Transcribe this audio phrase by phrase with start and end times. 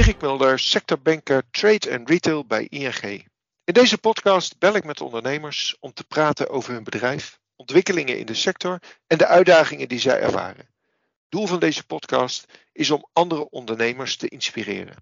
[0.00, 3.28] Dirk Mulder, sectorbanker Trade and Retail bij ING.
[3.64, 8.26] In deze podcast bel ik met ondernemers om te praten over hun bedrijf, ontwikkelingen in
[8.26, 10.68] de sector en de uitdagingen die zij ervaren.
[11.28, 14.96] Doel van deze podcast is om andere ondernemers te inspireren.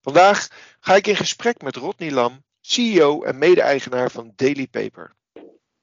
[0.00, 0.48] Vandaag
[0.80, 5.14] ga ik in gesprek met Rodney Lam, CEO en mede-eigenaar van Daily Paper.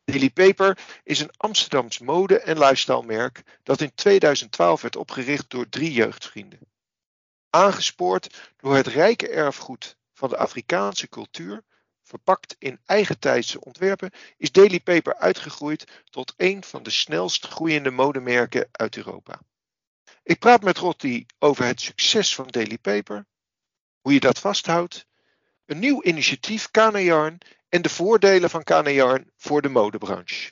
[0.03, 5.69] Daily Paper is een Amsterdams mode- en lifestyle merk dat in 2012 werd opgericht door
[5.69, 6.59] drie jeugdvrienden.
[7.49, 11.63] Aangespoord door het rijke erfgoed van de Afrikaanse cultuur,
[12.03, 18.69] verpakt in eigentijdse ontwerpen, is Daily Paper uitgegroeid tot een van de snelst groeiende modemerken
[18.71, 19.41] uit Europa.
[20.23, 23.25] Ik praat met Rotti over het succes van Daily Paper,
[23.99, 25.05] hoe je dat vasthoudt,
[25.65, 27.31] een nieuw initiatief Kana
[27.69, 30.51] en de voordelen van Kana voor de modebranche.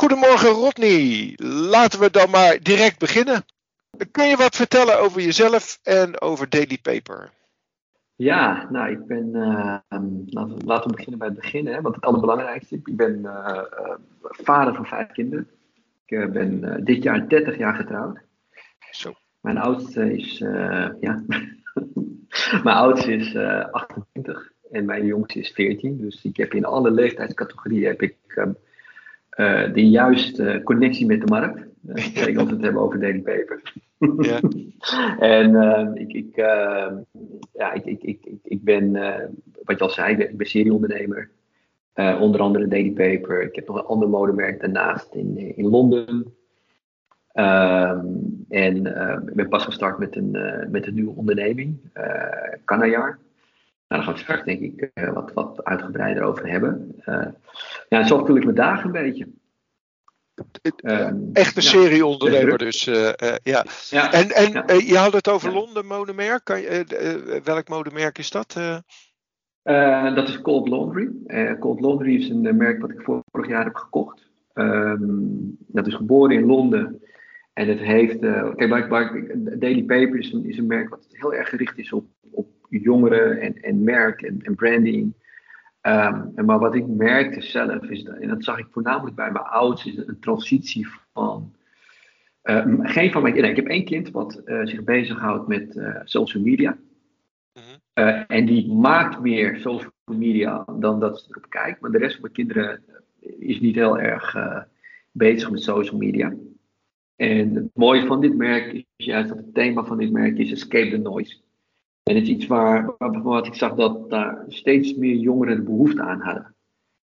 [0.00, 1.32] Goedemorgen Rodney,
[1.70, 3.44] laten we dan maar direct beginnen.
[4.10, 7.30] Kun je wat vertellen over jezelf en over Daily Paper?
[8.16, 9.28] Ja, nou, ik ben.
[9.34, 9.78] Uh,
[10.58, 12.74] laten, we beginnen bij het begin, hè, want het allerbelangrijkste.
[12.74, 13.62] Ik ben uh,
[14.22, 15.48] vader van vijf kinderen.
[16.06, 18.18] Ik ben dit jaar 30 jaar getrouwd.
[18.90, 19.12] Zo.
[19.40, 20.38] Mijn oudste is.
[21.00, 21.24] ja.
[22.64, 23.36] mijn oudste is
[23.70, 25.96] 28 en mijn jongste is 14.
[25.96, 28.16] Dus ik heb in alle leeftijdscategorieën heb ik
[29.36, 31.66] uh, de juiste connectie met de markt.
[31.94, 33.62] Zeker als we het hebben over daily paper.
[33.98, 34.40] Ja.
[35.38, 36.36] en uh, ik, ik,
[37.52, 38.92] ja, ik, ik, ik, ik ben,
[39.64, 41.30] wat je al zei, ik ben serieondernemer.
[41.94, 43.42] onder andere Daily Paper.
[43.42, 46.34] Ik heb nog een ander modemerk daarnaast in, in Londen.
[47.32, 48.06] Ehm,
[48.48, 48.76] en
[49.26, 50.30] ik ben pas gestart met een,
[50.70, 51.78] met een nieuwe onderneming.
[52.66, 53.06] Nou,
[53.90, 57.02] daar gaan we straks denk ik uh, wat, wat uitgebreider over hebben.
[57.06, 57.26] Uh,
[57.88, 59.28] ja, zo vul ik mijn dagen een beetje.
[60.82, 61.68] Um, Echt een ja.
[61.68, 62.86] serieondernemer dus.
[62.86, 63.10] Uh,
[63.42, 63.64] ja.
[63.90, 64.12] ja.
[64.12, 64.74] En, en ja.
[64.74, 66.44] je had het over Londen modemerk.
[66.44, 68.52] Kan je, welk modemerk is dat?
[70.14, 71.10] dat is Cold Laundry.
[71.58, 74.28] Cold Laundry is een merk wat ik vorig jaar heb gekocht.
[74.54, 77.02] Um, dat is geboren in Londen.
[77.52, 78.18] En het heeft.
[78.56, 78.88] kijk,
[79.60, 82.06] Daily Paper is een, is een merk wat heel erg gericht is op
[82.70, 85.14] jongeren en, en merk en, en branding.
[85.82, 89.30] Um, en maar wat ik merkte zelf, is dat, en dat zag ik voornamelijk bij
[89.30, 91.54] mijn ouders, is een transitie van.
[92.42, 96.00] Uh, geen van mijn nee, ik heb één kind wat uh, zich bezighoudt met uh,
[96.04, 96.78] social media.
[97.52, 98.24] Mm-hmm.
[98.26, 101.80] en die maakt meer social media dan dat ze erop kijkt.
[101.80, 102.84] Maar de rest van mijn kinderen
[103.38, 104.36] is niet heel erg
[105.12, 106.34] bezig met social media.
[107.16, 110.52] En het mooie van dit merk is juist dat het thema van dit merk is
[110.52, 111.36] escape the noise.
[112.10, 116.02] En het is iets waar, waar ik zag dat daar steeds meer jongeren de behoefte
[116.02, 116.54] aan hadden.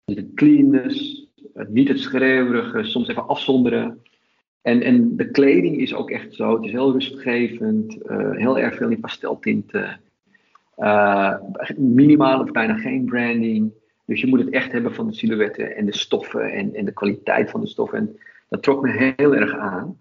[0.05, 1.27] De cleanness,
[1.67, 4.01] niet het schreeuwerige, soms even afzonderen.
[4.61, 6.55] En, en de kleding is ook echt zo.
[6.55, 9.99] Het is heel rustgevend, uh, heel erg veel in pasteltinten.
[10.77, 11.33] Uh,
[11.77, 13.71] minimaal of bijna geen branding.
[14.05, 16.93] Dus je moet het echt hebben van de silhouetten en de stoffen en, en de
[16.93, 17.97] kwaliteit van de stoffen.
[17.97, 18.17] En
[18.49, 19.97] dat trok me heel erg aan.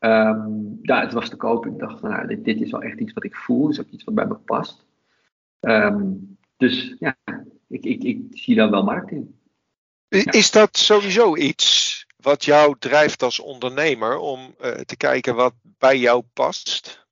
[0.00, 1.66] Um, ja, het was te koop.
[1.66, 3.62] Ik dacht, nou, dit, dit, is wel echt iets wat ik voel.
[3.62, 4.86] Het is ook iets wat bij me past.
[5.60, 7.16] Um, dus ja,
[7.68, 9.40] ik, ik, ik zie daar wel markt in.
[10.08, 15.98] Is dat sowieso iets wat jou drijft als ondernemer om uh, te kijken wat bij
[15.98, 17.06] jou past?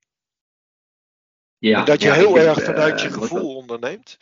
[1.57, 4.17] Ja, en dat je ja, heel erg vanuit uh, je gevoel onderneemt?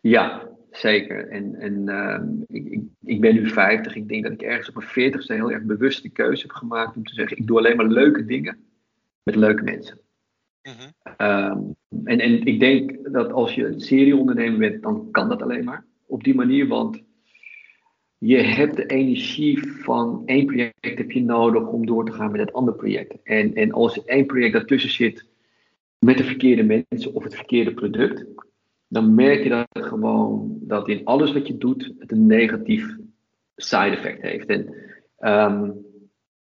[0.00, 0.48] Ja,
[0.80, 1.28] zeker.
[1.28, 3.94] En, en uh, ik, ik, ik, ben nu 50.
[3.94, 6.96] Ik denk dat ik ergens op mijn 40ste heel erg bewust de keuze heb gemaakt
[6.96, 8.58] om te zeggen: ik doe alleen maar leuke dingen
[9.22, 9.98] met leuke mensen.
[10.62, 10.92] Mm-hmm.
[11.18, 15.64] um, en, en ik denk dat als je een serieondernemer bent, dan kan dat alleen
[15.64, 16.68] maar op die manier.
[16.68, 17.02] Want
[18.18, 22.40] je hebt de energie van één project heb je nodig om door te gaan met
[22.40, 23.22] het andere project.
[23.22, 25.24] En, en als één project daartussen zit
[25.98, 28.26] met de verkeerde mensen of het verkeerde product,
[28.90, 32.96] dan merk je dat gewoon dat in alles wat je doet het een negatief
[33.56, 34.48] side effect heeft.
[34.48, 34.74] En
[35.18, 35.84] um,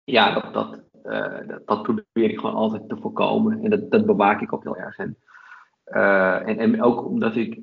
[0.03, 3.63] ja, dat, dat, uh, dat, dat, probeer ik gewoon altijd te voorkomen.
[3.63, 4.97] En dat, dat bewaak ik ook heel erg.
[4.97, 5.17] En,
[5.87, 7.59] uh, en, en ook omdat ik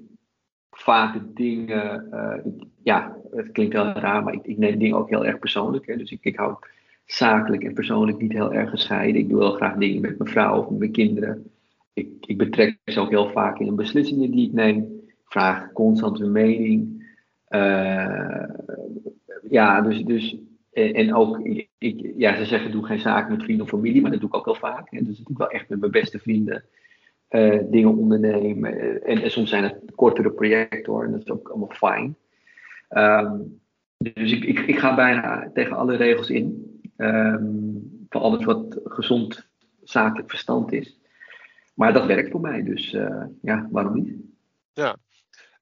[0.70, 2.08] vaak dingen,
[2.44, 5.86] ik, ja, het klinkt wel raar, maar ik, ik neem dingen ook heel erg persoonlijk.
[5.86, 5.96] Hè?
[5.96, 6.56] Dus ik, ik hou
[7.04, 9.20] zakelijk en persoonlijk niet heel erg gescheiden.
[9.20, 11.50] Ik doe wel graag dingen met mijn vrouw of met mijn kinderen
[11.96, 15.00] ik, ik betrek ze ook heel vaak in de beslissingen die ik neem.
[15.24, 17.04] Vraag constant hun mening.
[17.48, 18.44] Uh,
[19.50, 20.36] ja, dus, dus
[20.72, 21.38] en, ook,
[21.78, 24.36] ik, ja, ze zeggen doe geen zaken met vrienden of familie, maar dat doe ik
[24.36, 24.90] ook heel vaak.
[24.90, 25.02] Hè.
[25.02, 26.64] Dus ik doe wel echt met mijn beste vrienden
[27.30, 29.02] uh, dingen ondernemen.
[29.02, 32.16] En, en, soms zijn het kortere projecten hoor, en dat is ook allemaal fijn.
[32.90, 33.60] Um,
[33.96, 36.80] Dus ik, ik, ik ga bijna tegen alle regels in.
[36.96, 39.48] Um, voor alles wat gezond
[39.82, 40.98] zakelijk verstand is.
[41.76, 44.14] Maar dat werkt voor mij, dus uh, ja, waarom niet?
[44.72, 44.96] Ja.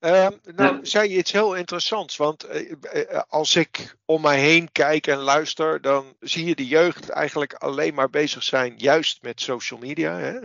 [0.00, 0.78] Uh, nou, ja.
[0.82, 2.16] zei je iets heel interessants.
[2.16, 7.08] Want uh, als ik om mij heen kijk en luister, dan zie je de jeugd
[7.08, 10.18] eigenlijk alleen maar bezig zijn, juist met social media.
[10.18, 10.38] Hè?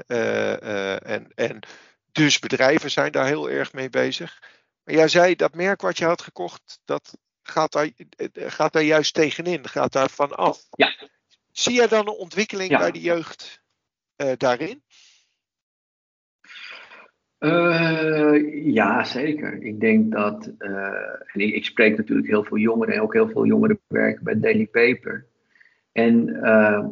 [0.97, 1.59] en, en
[2.11, 4.41] dus bedrijven zijn daar heel erg mee bezig.
[4.83, 7.89] Maar jij zei dat merk wat je had gekocht, dat gaat daar,
[8.33, 10.67] gaat daar juist tegenin, gaat daar van af.
[10.71, 10.95] Ja.
[11.51, 12.77] Zie jij dan een ontwikkeling ja.
[12.77, 13.61] bij de jeugd
[14.37, 14.83] daarin?
[17.39, 19.61] Uh, ja, zeker.
[19.63, 20.87] Ik denk dat, uh,
[21.33, 24.67] en ik, spreek natuurlijk heel veel jongeren en ook heel veel jongeren werken bij Daily
[24.67, 25.25] Paper.
[25.91, 26.85] En uh,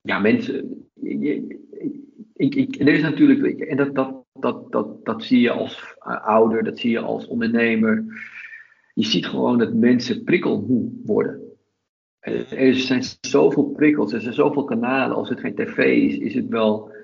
[0.00, 0.86] ja, mensen,
[2.34, 6.64] ik, ik, er is natuurlijk, en dat, dat, dat, dat, dat zie je als ouder,
[6.64, 8.04] dat zie je als ondernemer.
[8.94, 11.42] Je ziet gewoon dat mensen prikkelmoe worden.
[12.50, 15.16] Er zijn zoveel prikkels, er zijn zoveel kanalen.
[15.16, 16.96] Als het geen tv is, is het wel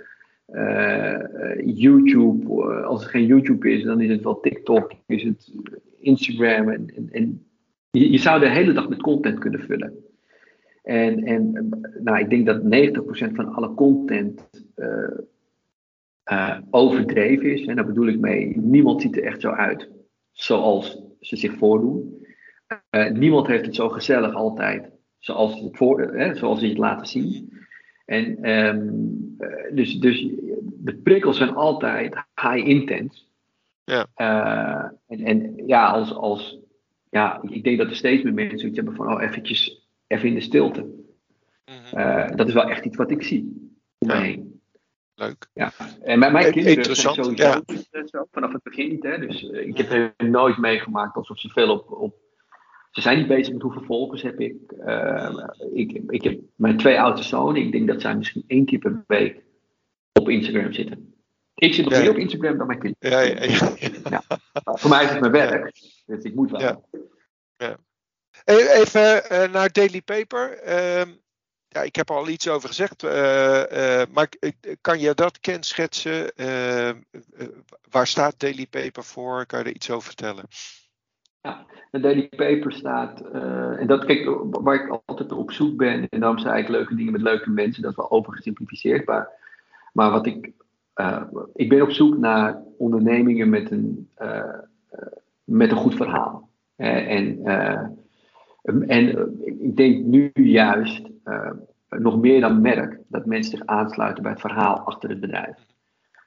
[0.54, 2.44] uh, YouTube.
[2.44, 5.52] Uh, als het geen YouTube is, dan is het wel TikTok, is het
[5.98, 6.68] Instagram.
[6.68, 7.46] En, en,
[7.90, 9.94] je, zou de hele dag met content kunnen vullen.
[10.82, 11.68] En, en
[12.02, 14.48] nou, ik denk dat 90% van alle content
[16.70, 17.66] overdreven is.
[17.66, 19.90] En daar bedoel ik mee, niemand ziet er echt zo uit
[20.32, 22.26] zoals ze zich voordoen.
[23.12, 25.68] niemand heeft het zo gezellig altijd zoals,
[26.32, 27.52] zoals ze het laten zien.
[28.04, 29.14] En um,
[29.74, 30.28] dus, dus
[30.84, 33.22] de prikkels zijn altijd high intense.
[33.84, 34.06] Ja.
[34.16, 36.58] Uh, en, en ja, als, als,
[37.10, 40.34] ja, ik denk dat er steeds meer mensen iets hebben van, oh, eventjes, even in
[40.34, 40.80] de stilte.
[40.80, 41.04] Mm
[41.64, 41.98] -hmm.
[41.98, 44.18] uh, dat is wel echt iets wat ik zie om ja.
[44.18, 44.60] me heen.
[45.14, 45.48] Leuk.
[45.54, 45.72] Ja.
[46.02, 48.06] En mijn, mijn kinderen Interessant, zijn sowieso ja.
[48.06, 49.02] zo, vanaf het begin niet.
[49.02, 49.18] Hè?
[49.18, 52.14] Dus uh, ik heb er nooit meegemaakt alsof ze veel op, op
[52.90, 54.54] ze zijn niet bezig met hoeveel volgers heb ik.
[54.86, 56.02] Uh, ik.
[56.08, 57.62] Ik heb mijn twee oudste zonen.
[57.62, 59.42] Ik denk dat zij misschien één keer per week
[60.20, 61.14] op Instagram zitten.
[61.54, 62.00] Ik zit nog ja.
[62.00, 63.10] meer op Instagram dan mijn kinderen.
[63.10, 63.72] Ja, ja,
[64.10, 64.22] ja.
[64.64, 65.72] Voor mij is het mijn werk.
[66.06, 66.88] Dus ik moet wel.
[67.56, 67.76] Ja.
[68.44, 70.66] Even uh, naar Daily Paper.
[70.66, 71.12] Uh,
[71.68, 73.02] ja, ik heb er al iets over gezegd.
[73.02, 73.10] Uh,
[74.12, 74.28] maar
[74.80, 76.32] kan je dat kenschetsen?
[77.90, 79.46] waar staat Daily Paper voor?
[79.46, 80.44] Kan je er iets over vertellen?
[81.40, 86.08] Ja, de Daily Paper staat, uh, en dat kijk, waar ik altijd op zoek ben,
[86.08, 89.28] en daarom zei ik leuke dingen met leuke mensen, dat is wel overgesimplificeerd, maar,
[89.94, 90.52] maar wat ik,
[90.96, 91.22] uh,
[91.54, 94.58] ik ben op zoek naar ondernemingen met een, uh,
[95.44, 96.48] met een goed verhaal.
[96.76, 97.44] en,
[98.86, 101.10] en ik denk nu juist,
[101.88, 105.56] nog meer dan merk, dat mensen zich aansluiten bij het verhaal achter het bedrijf.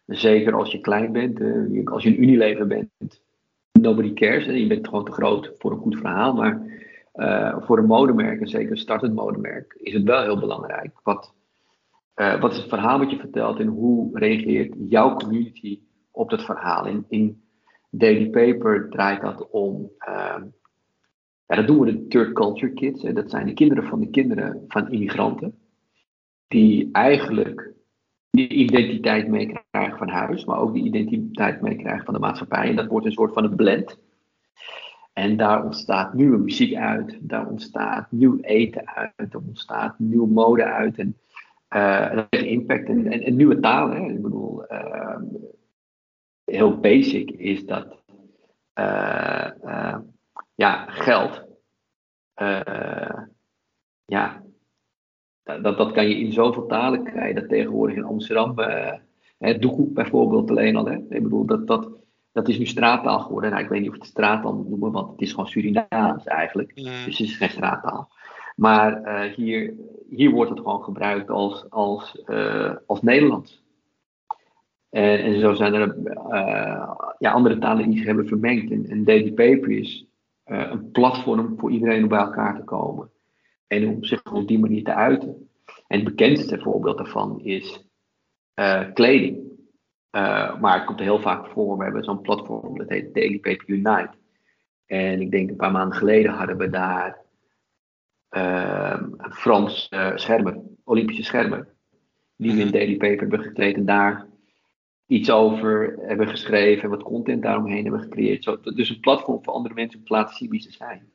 [0.05, 1.39] Zeker als je klein bent,
[1.87, 3.21] als je een Unilever bent,
[3.71, 4.45] nobody cares.
[4.45, 6.33] Je bent gewoon te groot voor een goed verhaal.
[6.33, 6.61] Maar
[7.65, 10.91] voor een modemerk, en zeker een startend modemerk, is het wel heel belangrijk.
[11.03, 11.33] Wat,
[12.17, 15.79] uh, wat is het verhaal wat je vertelt en hoe reageert jouw community
[16.11, 16.85] op dat verhaal?
[17.07, 17.41] In,
[17.89, 19.91] Daily Paper draait dat om.
[20.07, 20.41] Uh,
[21.45, 23.03] ja, dat doen we de third culture kids.
[23.03, 23.13] Hè.
[23.13, 25.57] Dat zijn de kinderen van de kinderen van immigranten.
[26.47, 27.73] Die eigenlijk
[28.29, 32.69] die identiteit meekrijgen van huis, maar ook die identiteit meekrijgen van de maatschappij.
[32.69, 33.99] En dat wordt een soort van een blend.
[35.13, 40.63] En daar ontstaat nieuwe muziek uit, daar ontstaat nieuw eten uit, er ontstaat nieuwe mode
[40.63, 40.97] uit.
[40.97, 41.17] En
[41.75, 42.87] uh, dat heeft impact.
[42.87, 44.03] En, en, en nieuwe talen.
[44.03, 44.09] Hè.
[44.09, 45.21] Ik bedoel, uh,
[46.45, 48.03] heel basic is dat
[48.79, 49.97] uh,
[50.55, 51.45] ja, geld.
[54.05, 54.43] ja,
[55.43, 57.35] dat, dat kan je in zoveel talen krijgen.
[57.35, 58.93] Dat tegenwoordig in Amsterdam, uh,
[59.59, 60.85] Doekoe bijvoorbeeld alleen al.
[60.85, 60.95] Hè?
[60.95, 61.89] Ik bedoel, dat, dat,
[62.31, 63.49] dat is nu straattaal geworden.
[63.49, 66.75] Nou, ik weet niet of het straattaal moet noemen, want het is gewoon Surinaams eigenlijk.
[66.75, 68.11] Dus het is geen straattaal.
[68.57, 69.73] Maar uh, hier,
[70.09, 73.63] hier wordt het gewoon gebruikt als, als, uh, als Nederlands.
[74.89, 75.95] En, en, zo zijn er
[77.19, 78.89] ja, andere talen die zich hebben vermengd.
[78.89, 80.05] En, Daily Paper is
[80.43, 83.09] een platform voor iedereen om bij elkaar te komen.
[83.67, 85.49] En om zich op die manier te uiten.
[85.87, 87.85] En het bekendste voorbeeld daarvan is
[88.93, 89.51] kleding.
[90.59, 91.77] Maar het komt heel vaak voor.
[91.77, 94.13] We hebben zo'n platform dat heet Daily Paper Unite.
[94.85, 97.25] En ik denk een paar maanden geleden hadden we daar
[99.29, 101.75] Frans schermer, Olympische schermer.
[102.35, 102.73] Die we in mhm.
[102.73, 104.27] Daily Paper hebben gekleed en daar
[105.07, 108.43] iets over hebben geschreven en wat content daaromheen hebben gecreëerd.
[108.43, 111.11] Zo, dus een platform voor andere mensen om te laten zien wie ze zijn.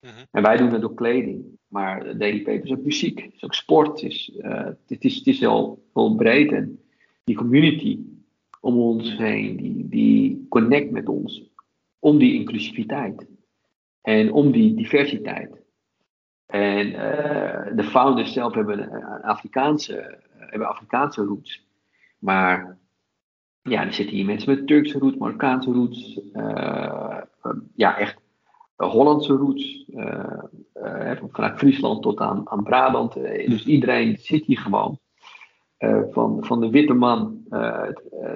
[0.00, 0.24] Mhm.
[0.30, 1.44] En wij doen het door kleding.
[1.68, 3.86] Maar Daily Paper is ook muziek, is ook sport.
[4.00, 6.52] Het is, uh, het is, het is heel, heel breed.
[6.52, 6.80] En
[7.24, 8.00] die community
[8.60, 11.50] om ons heen, die, die connect met ons
[11.98, 13.26] om die inclusiviteit.
[14.02, 15.64] En om die diversiteit.
[16.46, 16.92] En
[17.76, 21.66] de founders zelf hebben een Afrikaanse, hebben Afrikaanse roots.
[22.18, 22.78] Maar
[23.62, 26.20] ja, er zitten hier mensen met Turkse roots, Marokkaanse roots.
[27.74, 28.16] ja, echt
[28.76, 29.84] Hollandse roots.
[31.32, 33.14] vanuit Friesland tot aan, aan Brabant.
[33.46, 34.98] dus iedereen zit hier gewoon.
[35.78, 37.88] Uh, van, van de witte man uh,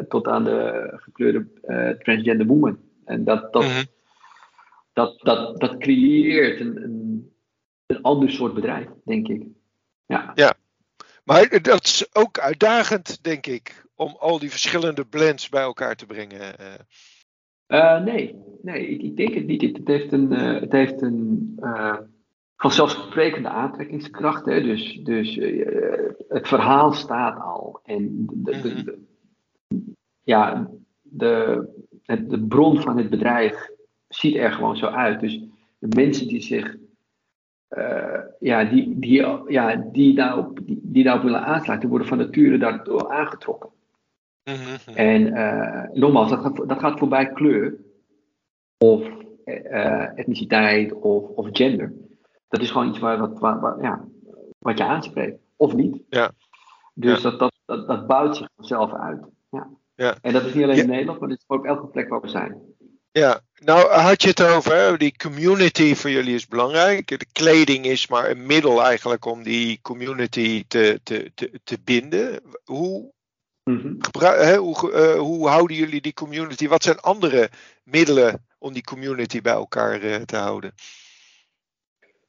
[0.08, 2.78] tot aan de gekleurde uh, transgender woman.
[3.04, 3.84] En dat, dat, mm-hmm.
[4.92, 6.99] dat, dat, dat creëert een, een,
[7.90, 9.42] een ander soort bedrijf, denk ik.
[10.06, 10.32] Ja.
[10.34, 10.54] ja,
[11.24, 16.06] maar dat is ook uitdagend, denk ik, om al die verschillende blends bij elkaar te
[16.06, 16.54] brengen.
[18.04, 19.62] nee, nee ik, ik, denk het niet.
[19.62, 21.58] Het heeft een, het heeft een
[22.56, 24.44] vanzelfsprekende aantrekkingskracht.
[24.44, 24.62] Hè?
[24.62, 25.34] Dus, dus
[26.28, 27.80] het verhaal staat al.
[27.84, 28.98] En de, de, de,
[30.22, 30.70] ja,
[31.02, 31.68] de,
[32.06, 33.70] de bron van het bedrijf
[34.08, 35.20] ziet er gewoon zo uit.
[35.20, 35.40] Dus
[35.78, 36.76] de mensen die zich.
[37.70, 42.58] Uh, ja, die, die, ja, die, daarop, die, die daarop willen aansluiten, worden van nature
[42.58, 43.70] daardoor aangetrokken.
[44.44, 44.94] Mm-hmm.
[44.94, 47.76] En uh, nogmaals, dat gaat, dat gaat voorbij kleur
[48.78, 49.08] of
[50.14, 51.92] etniciteit of, of gender
[52.50, 54.04] dat is gewoon iets waar, wat, waar, ja,
[54.58, 55.38] wat je aanspreekt.
[55.56, 56.02] Of niet.
[56.08, 56.30] Ja.
[56.94, 59.24] Dus Dat, dat, dat, dat bouwt zich vanzelf uit.
[59.50, 59.68] Ja.
[59.94, 60.16] Ja.
[60.20, 62.28] En dat is niet alleen in Nederland, maar dat is ook elke plek waar we
[62.28, 62.60] zijn.
[63.12, 67.08] Ja, nou had je het over, die community voor jullie is belangrijk.
[67.08, 72.42] De kleding is maar een middel eigenlijk om die community te, te, te, te binden.
[72.64, 73.12] Hoe,
[73.64, 76.68] mm hè, hoe, uh, hoe houden jullie die community?
[76.68, 77.50] Wat zijn andere
[77.84, 80.72] middelen om die community bij elkaar uh, te houden?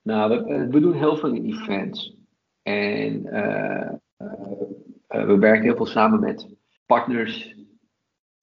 [0.01, 2.15] Nou, we, we doen heel veel in events.
[2.61, 3.91] En uh,
[5.07, 6.47] we werken heel veel samen met
[6.85, 7.55] partners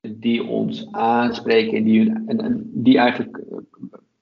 [0.00, 3.40] die ons aanspreken en die, en, en die eigenlijk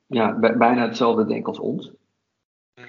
[0.07, 1.93] ja, bijna hetzelfde denken als ons.
[2.75, 2.87] Mhm.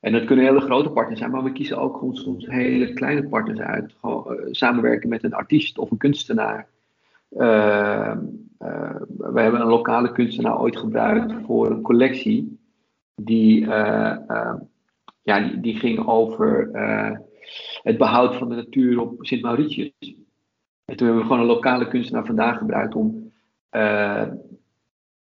[0.00, 3.58] En dat kunnen hele grote partners zijn, maar we kiezen ook soms hele kleine partners
[3.58, 3.94] uit.
[4.00, 6.68] Gewoon, samenwerken met een artiest of een kunstenaar.
[7.28, 8.20] we
[9.34, 12.58] hebben een lokale kunstenaar ooit gebruikt voor een collectie
[13.14, 13.66] die,
[15.22, 16.70] ja, die, die, ging over
[17.82, 20.25] het behoud van de natuur op Sint Mauritius.
[20.86, 23.32] En toen hebben we gewoon een lokale kunstenaar vandaag gebruikt om,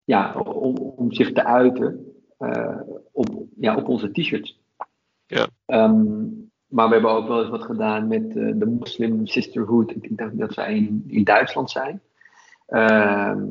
[0.04, 2.06] ja, om, om zich te uiten
[3.12, 4.60] op, ja, op onze t-shirts.
[5.26, 5.48] Ja.
[5.66, 9.92] Um, maar we hebben ook wel eens wat gedaan met de Muslim Sisterhood.
[9.92, 12.02] Ik denk dat zij in, in Duitsland zijn.
[12.68, 13.44] Ehm,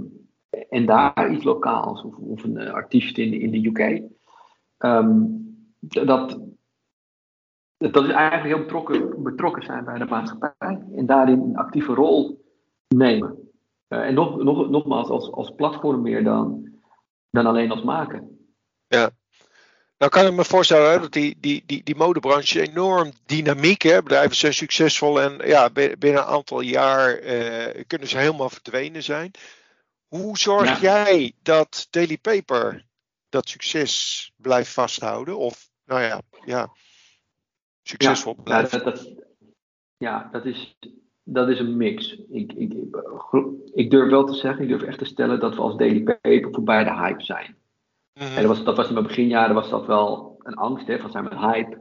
[0.69, 4.03] en daar iets lokaals, of, of een artiest in, in de UK.
[4.79, 5.41] Um,
[5.79, 6.39] dat,
[7.91, 12.45] dat is eigenlijk heel betrokken, betrokken zijn bij de maatschappij en daarin een actieve rol
[12.89, 13.51] nemen.
[13.89, 16.69] Uh, en nog, nog, nogmaals, als, als platform meer dan,
[17.31, 18.47] dan alleen als maken.
[18.87, 19.11] Ja.
[19.99, 24.03] Nou kan ik me voorstellen hè, dat die, die, die, die modebranche enorm dynamiek is.
[24.03, 29.31] Bedrijven zijn succesvol en ja, binnen een aantal jaar uh, kunnen ze helemaal verdwenen zijn.
[30.09, 32.85] Hoe zorg jij dat Daily Paper
[33.29, 35.39] dat succes blijft vasthouden?
[35.39, 36.73] Of, nou ja, ja
[37.83, 38.71] succesvol ja, blijft?
[38.71, 39.15] Dat, dat,
[39.97, 40.79] ja, dat is,
[41.23, 42.17] dat is een mix.
[42.31, 42.75] Ik, ik,
[43.73, 46.53] ik durf wel te zeggen, ik durf echt te stellen dat we als Daily Paper
[46.53, 47.57] voorbij de hype zijn.
[48.15, 48.27] Mhm.
[48.27, 51.11] En dat was, dat was in mijn beginjaren was dat wel een angst, hè, van
[51.11, 51.81] zijn we hype?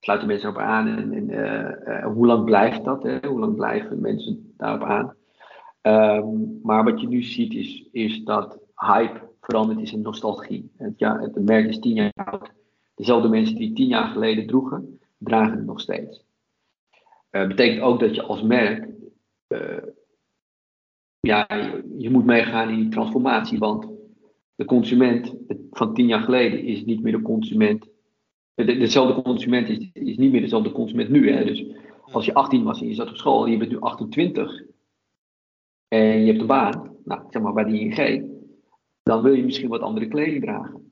[0.00, 3.02] Sluiten mensen erop aan en, en uh, uh, hoe lang blijft dat?
[3.02, 3.26] Hè?
[3.26, 5.14] Hoe lang blijven mensen daarop aan?
[5.82, 10.70] Um, maar wat je nu ziet is, is dat hype veranderd is in nostalgie.
[10.76, 12.52] Het, ja, het merk is tien jaar oud.
[12.94, 16.24] Dezelfde mensen die tien jaar geleden droegen, dragen het nog steeds.
[17.30, 18.88] Uh, betekent ook dat je als merk,
[19.48, 19.82] uh,
[21.20, 23.88] ja, je, je, moet meegaan in die transformatie, want
[24.54, 25.34] de consument
[25.70, 27.88] van tien jaar geleden is niet meer de consument.
[28.54, 31.32] De, dezelfde consument is, is niet meer dezelfde consument nu.
[31.32, 31.44] Hè?
[31.44, 31.66] Dus
[32.12, 34.62] als je 18 was en je zat op school en je bent nu 28
[35.88, 38.24] en je hebt een baan, nou, zeg maar bij de ING,
[39.02, 40.85] dan wil je misschien wat andere kleding dragen.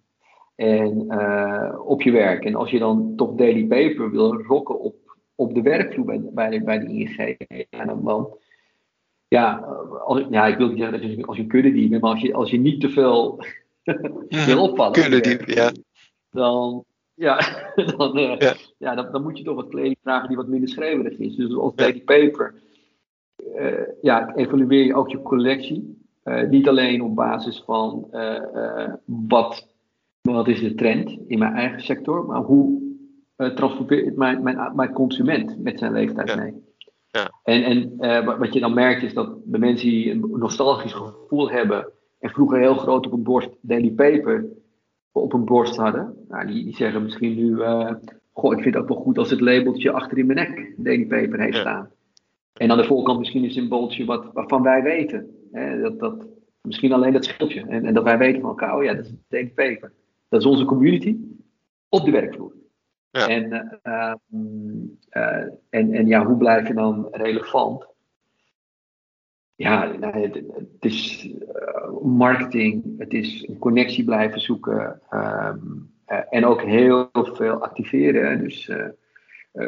[0.55, 2.45] En uh, op je werk.
[2.45, 4.95] En als je dan toch daily paper wil rocken op,
[5.35, 7.37] op de werkvloer bij, bij, de, bij de ING,
[7.87, 8.37] dan, dan
[9.29, 9.55] ja,
[10.05, 12.35] als, ja, ik wil niet zeggen dat je als je kudde die maar als je,
[12.35, 13.45] als je niet te veel
[14.47, 15.73] wil opvallen, kudde die, ja.
[16.31, 16.85] dan,
[17.15, 17.63] ja,
[17.97, 18.55] dan, uh, ja.
[18.79, 21.37] ja dan, dan, moet je toch wat kleding dragen die wat minder schreeuwerig is.
[21.37, 22.55] Dus als daily paper,
[23.57, 26.03] uh, ja, evalueer je ook je collectie.
[26.49, 28.09] Niet alleen op basis van
[29.05, 29.74] wat,
[30.33, 32.83] wat is de trend in mijn eigen sector, maar hoe
[33.37, 36.37] transporteert mijn, mijn, mijn consument met zijn leeftijd ja.
[36.37, 36.53] mee.
[37.11, 37.31] Ja.
[37.43, 41.93] En, en wat je dan merkt is dat de mensen die een nostalgisch gevoel hebben
[42.19, 44.47] en vroeger heel groot op een borst Daily Paper
[45.13, 46.17] op een borst hadden.
[46.29, 47.57] Nou, die, die zeggen misschien nu,
[48.33, 51.07] goh, ik vind het ook wel goed als het labeltje achter in mijn nek Daily
[51.07, 51.91] Paper heeft staan.
[52.55, 55.27] En aan de voorkant misschien een symbooltje wat, waarvan wij weten.
[55.53, 56.27] Hè, dat, dat,
[56.61, 57.61] misschien alleen dat schildje.
[57.61, 59.93] En, en dat wij weten van elkaar, oh ja, dat is Daily Paper.
[60.29, 61.17] Dat is onze community
[61.89, 62.53] op de werkvloer.
[63.11, 63.29] Ja.
[63.29, 64.15] En, uh,
[65.11, 67.87] uh, en, en ja, hoe blijf je dan relevant?
[69.55, 75.93] Ja, nou, het, het, is uh, marketing, het is een connectie blijven zoeken um,
[76.31, 78.39] en ook heel veel activeren.
[78.39, 78.73] Dus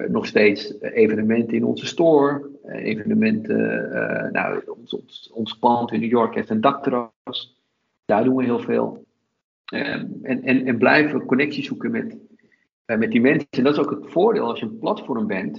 [0.08, 3.88] nog steeds evenementen in onze store, evenementen,
[4.32, 7.62] nou, ons, ons, ons pand in New York heeft een dakterras,
[8.04, 9.05] daar doen we heel veel.
[9.74, 12.18] Um, en, en, en blijven connectie zoeken met,
[12.86, 13.48] uh, met die mensen.
[13.50, 15.58] En dat is ook het voordeel als je een platform bent.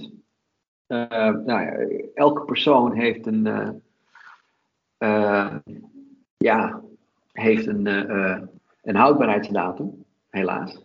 [0.88, 1.72] Uh, nou ja,
[2.14, 3.46] elke persoon heeft een,
[4.98, 5.56] uh,
[6.36, 6.82] ja,
[7.32, 7.86] heeft een,
[8.82, 10.84] een houdbaarheidsdatum, helaas.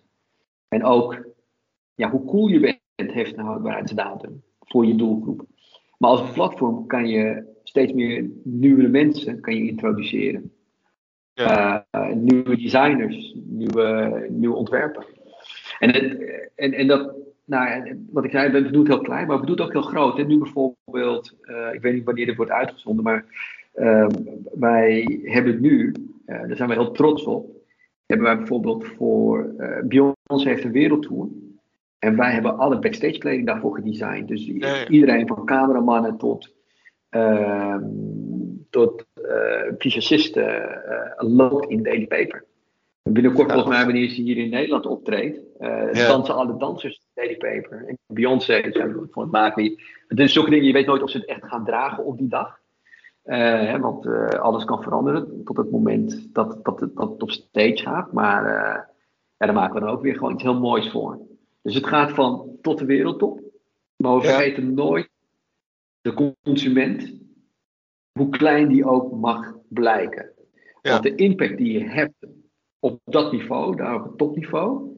[0.68, 1.28] En ook
[1.96, 5.46] ja, hoe cool je bent, heeft een houdbaarheidsdatum voor je doelgroep.
[5.98, 10.52] Maar als platform kan je steeds meer nieuwe mensen kan je introduceren.
[11.34, 11.86] Ja.
[12.14, 15.06] nieuwe designers, nieuwe, nieuwe ontwerpen.
[15.80, 15.92] En,
[16.56, 19.56] en, en dat, nou, wat ik zei, we doen het heel klein, maar we doen
[19.56, 20.20] het ook heel groot.
[20.20, 23.26] En nu bijvoorbeeld, uh, ik weet niet wanneer dit wordt uitgezonden, maar
[23.76, 24.08] uh,
[24.54, 25.92] wij hebben nu,
[26.26, 27.52] uh, daar zijn we heel trots op,
[28.06, 31.28] hebben wij bijvoorbeeld voor, Beyoncé heeft een wereldtour.
[32.00, 34.28] En wij hebben alle backstage kleding daarvoor gedesigned.
[34.28, 34.48] Dus
[34.88, 36.54] iedereen van cameramannen tot,
[37.10, 37.84] ehm,
[38.70, 39.06] tot
[40.36, 42.46] uh, loopt in Daily Paper.
[43.10, 47.86] Binnenkort, volgens mij, wanneer ze hier in Nederland optreedt, uh, dansen alle dansers Daily Paper.
[47.88, 49.82] En Beyoncé, zijn van het maken.
[50.08, 52.28] Het is zulke dingen, je weet nooit of ze het echt gaan dragen op die
[52.28, 52.62] dag.
[53.26, 57.32] Uh, hè, want uh, alles kan veranderen tot het moment dat, dat, dat het op
[57.32, 58.12] stage gaat.
[58.12, 58.44] Maar
[59.38, 61.20] ja, daar maken we dan ook weer gewoon iets heel moois voor.
[61.62, 63.42] Dus het gaat van tot de wereldtop.
[63.96, 65.10] Maar we vergeten nooit
[66.02, 67.14] de consument,
[68.14, 70.32] hoe klein die ook mag blijken.
[70.82, 72.28] Want de impact die je hebt
[72.80, 74.92] op dat niveau, daar op het topniveau,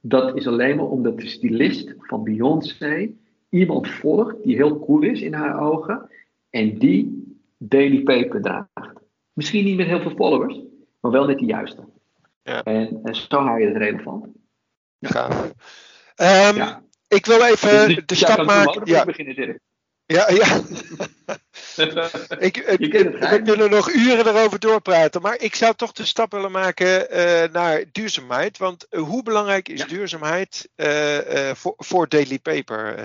[0.00, 3.10] dat is alleen maar omdat de stylist van Beyoncé
[3.48, 6.10] iemand volgt die heel cool is in haar ogen
[6.50, 7.24] en die
[7.58, 9.00] Daily Paper draagt.
[9.32, 10.60] Misschien niet met heel veel followers,
[11.00, 11.84] maar wel met de juiste.
[12.42, 12.62] Ja.
[12.62, 14.26] En, en zo hou je het relevant.
[14.98, 15.30] Ja.
[16.16, 16.82] Um, ja.
[17.08, 18.82] Ik wil even dus, de stap maken.
[18.84, 19.04] Ja.
[20.14, 20.60] Ja, ja.
[22.48, 27.06] ik, we kunnen nog uren erover doorpraten, maar ik zou toch de stap willen maken
[27.10, 28.58] uh, naar duurzaamheid.
[28.58, 29.86] Want hoe belangrijk is ja.
[29.86, 32.98] duurzaamheid uh, voor, voor Daily Paper?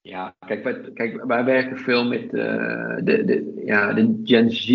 [0.00, 4.66] Ja, kijk wij, kijk, wij werken veel met de, de, ja, de Gen Z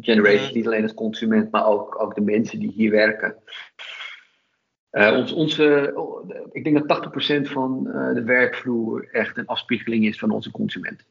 [0.00, 0.54] generation, mm.
[0.54, 3.36] niet alleen als consument, maar ook, ook de mensen die hier werken.
[4.94, 5.94] Uh, ons, onze,
[6.52, 11.04] ik denk dat 80% van uh, de werkvloer echt een afspiegeling is van onze consument.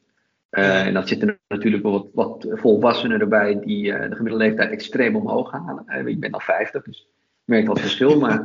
[0.50, 5.16] Uh, en dat zitten natuurlijk wel wat, wat volwassenen erbij die de gemiddelde leeftijd extreem
[5.16, 6.06] omhoog halen.
[6.06, 7.06] ik ben al 50, dus ik
[7.44, 8.18] merk wel het verschil.
[8.24, 8.44] maar,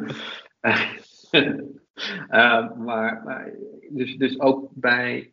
[2.86, 3.52] maar, maar,
[3.90, 5.30] dus, dus ook bij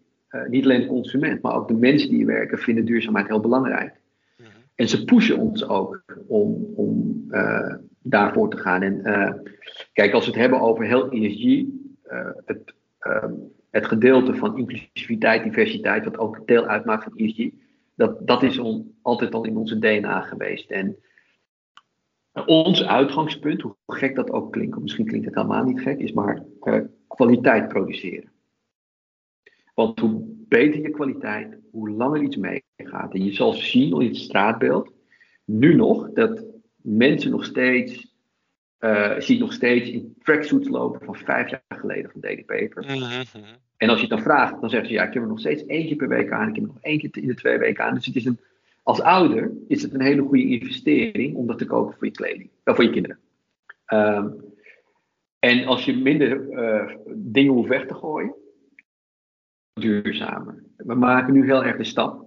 [0.49, 3.95] niet alleen de consument, maar ook de mensen die werken, vinden duurzaamheid heel belangrijk.
[4.37, 4.49] Mhm.
[4.75, 7.15] En ze pushen ons ook om, om
[8.03, 8.83] daarvoor te gaan.
[8.83, 9.03] En
[9.97, 11.65] kijk, als we het hebben over heel ESG,
[12.03, 13.25] eh, het, uh,
[13.71, 17.49] het gedeelte van inclusiviteit, diversiteit, wat ook deel uitmaakt van ESG,
[17.95, 18.61] dat, dat is
[19.03, 20.71] altijd al in onze DNA geweest.
[20.71, 20.97] En
[22.47, 26.13] ons uitgangspunt, hoe gek dat ook klinkt, of misschien klinkt het helemaal niet gek, is
[26.13, 28.31] maar uh, kwaliteit produceren.
[29.75, 33.15] Want hoe beter je kwaliteit, hoe langer iets meegaat.
[33.15, 34.93] En je zal zien in het straatbeeld,
[35.45, 36.45] nu nog, dat
[36.83, 38.06] mensen nog steeds,
[38.87, 42.85] uh, zie nog steeds in tracksuits lopen van vijf jaar geleden van Daily Paper.
[42.85, 43.25] Mhm.
[43.77, 45.67] En als je het dan vraagt, dan zeggen ze ja, ik heb er nog steeds
[45.67, 47.95] eentje per week aan, ik heb er nog één keer in de twee weken aan.
[47.95, 48.39] Dus het is een,
[48.83, 52.51] als ouder is het een hele goede investering om dat te kopen voor je kleding,
[52.65, 53.19] of voor je kinderen.
[53.89, 54.45] Um,
[55.39, 58.35] en als je minder uh, dingen hoeft weg te gooien,
[59.73, 60.63] duurzamer.
[60.77, 62.26] We maken nu heel erg de stap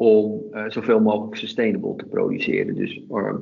[0.00, 2.74] om uh, zoveel mogelijk sustainable te produceren.
[2.74, 3.34] Dus uh,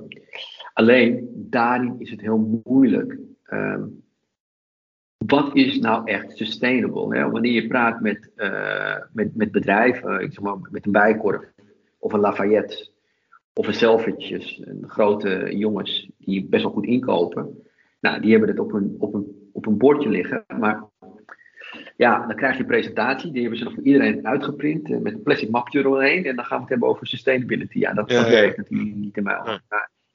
[0.73, 3.19] alleen daarin is het heel moeilijk.
[3.53, 4.03] Um,
[5.27, 7.17] wat is nou echt sustainable?
[7.17, 7.31] Hè?
[7.31, 11.53] Wanneer je praat met, uh, met, met bedrijven, ik zeg maar, met een bijkorf
[11.99, 12.91] of een Lafayette
[13.55, 17.63] of een Selfridges, grote jongens die best wel goed inkopen.
[18.01, 20.85] Nou, die hebben het op een, op een, op een bordje liggen, maar
[21.99, 25.13] ja, dan krijg je een presentatie, die hebben ze nog voor iedereen uitgeprint eh, met
[25.13, 26.25] een plastic mapje eromheen.
[26.25, 27.79] En dan gaan we het hebben over sustainability.
[27.79, 29.61] Ja, dat, ja, werkt natuurlijk niet in mij.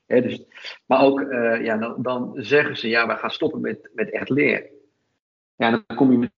[0.05, 0.21] Ja.
[0.21, 0.43] dus,
[0.85, 1.19] maar ook,
[1.61, 4.69] ja, dan, dan, zeggen ze, ja, we gaan stoppen met, met echt leer.
[5.55, 6.31] Ja, dan kom je met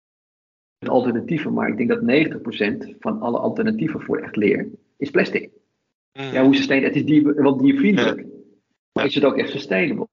[0.89, 2.35] alternatieven, maar ik denk dat
[2.93, 5.49] 90% van alle alternatieven voor echt leer is plastic.
[6.13, 6.23] Mm.
[6.23, 8.25] Ja, hoe sustainable, het is die, wel diervriendelijk,
[8.91, 10.07] maar is het ook echt sustainable?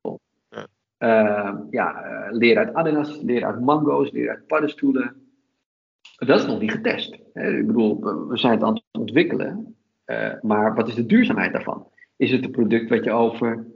[0.48, 0.66] Ja,
[0.98, 5.21] uh, ja uh, leer uit ananas, leer uit mango's, leer uit paddenstoelen.
[6.16, 7.18] Dat is nog niet getest.
[7.32, 7.58] Hè?
[7.58, 11.86] Ik bedoel, we zijn het aan het ontwikkelen, uh, maar wat is de duurzaamheid daarvan?
[12.16, 13.66] Is het een product wat je over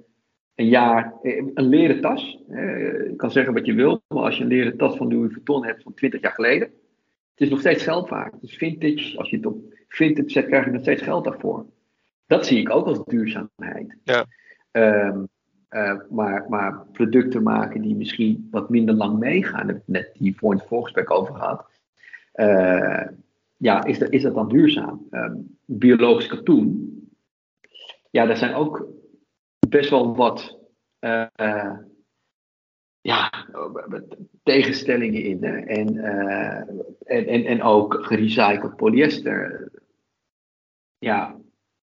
[0.55, 4.43] een jaar, eh, een leren tas, je kan zeggen wat je wil, maar als je
[4.43, 6.69] een leren tas van Louis Vuitton hebt van 20 jaar geleden,
[7.37, 8.33] het is nog steeds geld waard.
[8.33, 9.19] Het is vintage.
[9.19, 9.57] Als je het op
[9.89, 11.67] vintage zet, krijg je nog steeds geld daarvoor.
[12.27, 13.97] Dat zie ik ook als duurzaamheid.
[14.05, 14.27] Ja.
[14.73, 15.29] Um,
[15.71, 20.53] uh, maar, maar, producten maken die misschien wat minder lang meegaan, heb net die voor
[20.53, 21.67] in het voorgesprek over gehad.
[22.37, 23.07] Uh,
[23.57, 25.07] ja, is dat, is dat dan duurzaam?
[25.11, 26.97] Um, biologisch katoen,
[28.11, 28.89] ja, daar zijn ook
[29.69, 30.59] best wel wat
[31.01, 31.77] uh,
[33.01, 33.33] ja,
[34.43, 35.45] tegenstellingen in.
[35.45, 36.59] En, uh,
[37.05, 39.71] en, en, en ook gerecycled polyester.
[40.99, 41.37] Ja,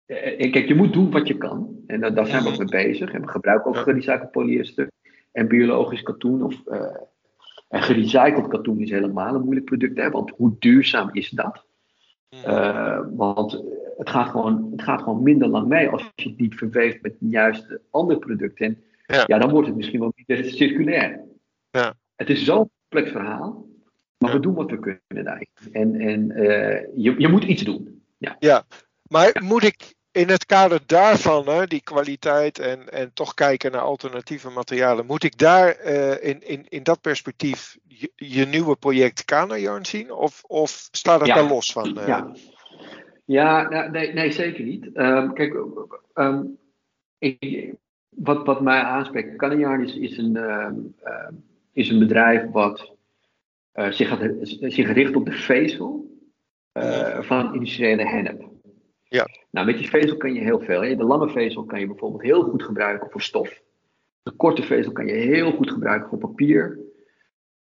[0.06, 1.82] eh, kijk, je moet doen wat je kan.
[1.86, 3.12] En daar zijn we ook mee bezig.
[3.12, 4.90] En we gebruiken ook gerecycled polyester
[5.32, 6.42] en biologisch katoen.
[6.42, 6.96] Of, uh,
[7.72, 9.96] en gerecycled katoen is helemaal een moeilijk product.
[9.96, 11.64] Hè, want hoe duurzaam is dat?
[12.46, 13.52] Uh, want
[13.96, 17.14] het gaat, gewoon, het gaat gewoon minder lang mee als je het niet verweeft met
[17.18, 18.82] juist andere producten.
[19.06, 19.24] Ja.
[19.26, 21.20] ja, dan wordt het misschien wel niet circulair.
[21.70, 21.94] Ja.
[22.16, 23.66] Het is zo'n complex verhaal,
[24.18, 25.46] maar we doen wat we kunnen daar.
[25.72, 28.02] En, en uh, je, je moet iets doen.
[28.18, 28.64] Ja, ja.
[29.02, 33.80] maar moet ik in het kader daarvan, hè, die kwaliteit en, en toch kijken naar
[33.80, 39.24] alternatieve materialen, moet ik daar uh, in, in, in dat perspectief je, je nieuwe project
[39.24, 40.12] Kanajarn zien?
[40.12, 41.34] Of, of staat het ja.
[41.34, 41.98] daar los van?
[41.98, 42.06] Uh...
[42.06, 42.32] Ja,
[43.24, 44.90] ja nou, nee, nee, zeker niet.
[44.94, 45.54] Um, kijk,
[46.14, 46.58] um,
[47.18, 47.74] ik,
[48.08, 50.94] wat, wat mij aanspreekt, Kanajarn is, is, een, um,
[51.72, 52.94] is een bedrijf wat
[53.74, 54.20] uh, zich, had,
[54.60, 56.10] zich richt op de vezel
[57.20, 58.51] van industriële hennep.
[59.12, 59.28] Ja.
[59.50, 60.80] Nou, met die vezel kan je heel veel.
[60.80, 63.62] De lange vezel kan je bijvoorbeeld heel goed gebruiken voor stof.
[64.22, 66.78] De korte vezel kan je heel goed gebruiken voor papier.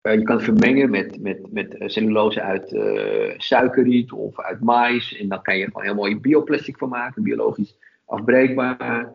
[0.02, 5.18] Uh, je kan het vermengen met, met, met cellulose uit uh, suikerriet of uit mais.
[5.18, 9.14] En dan kan je gewoon heel mooi bioplastic van maken, biologisch afbreekbaar.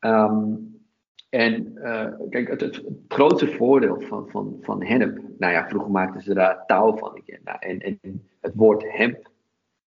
[0.00, 0.76] Um,
[1.30, 1.78] en
[2.30, 4.78] kijk, het, het, grootste voordeel van, van, van.
[5.38, 7.22] Nou ja, vroeger maakten ze daar touw van.
[7.44, 8.00] Nou, en, en
[8.40, 9.30] het woord hemp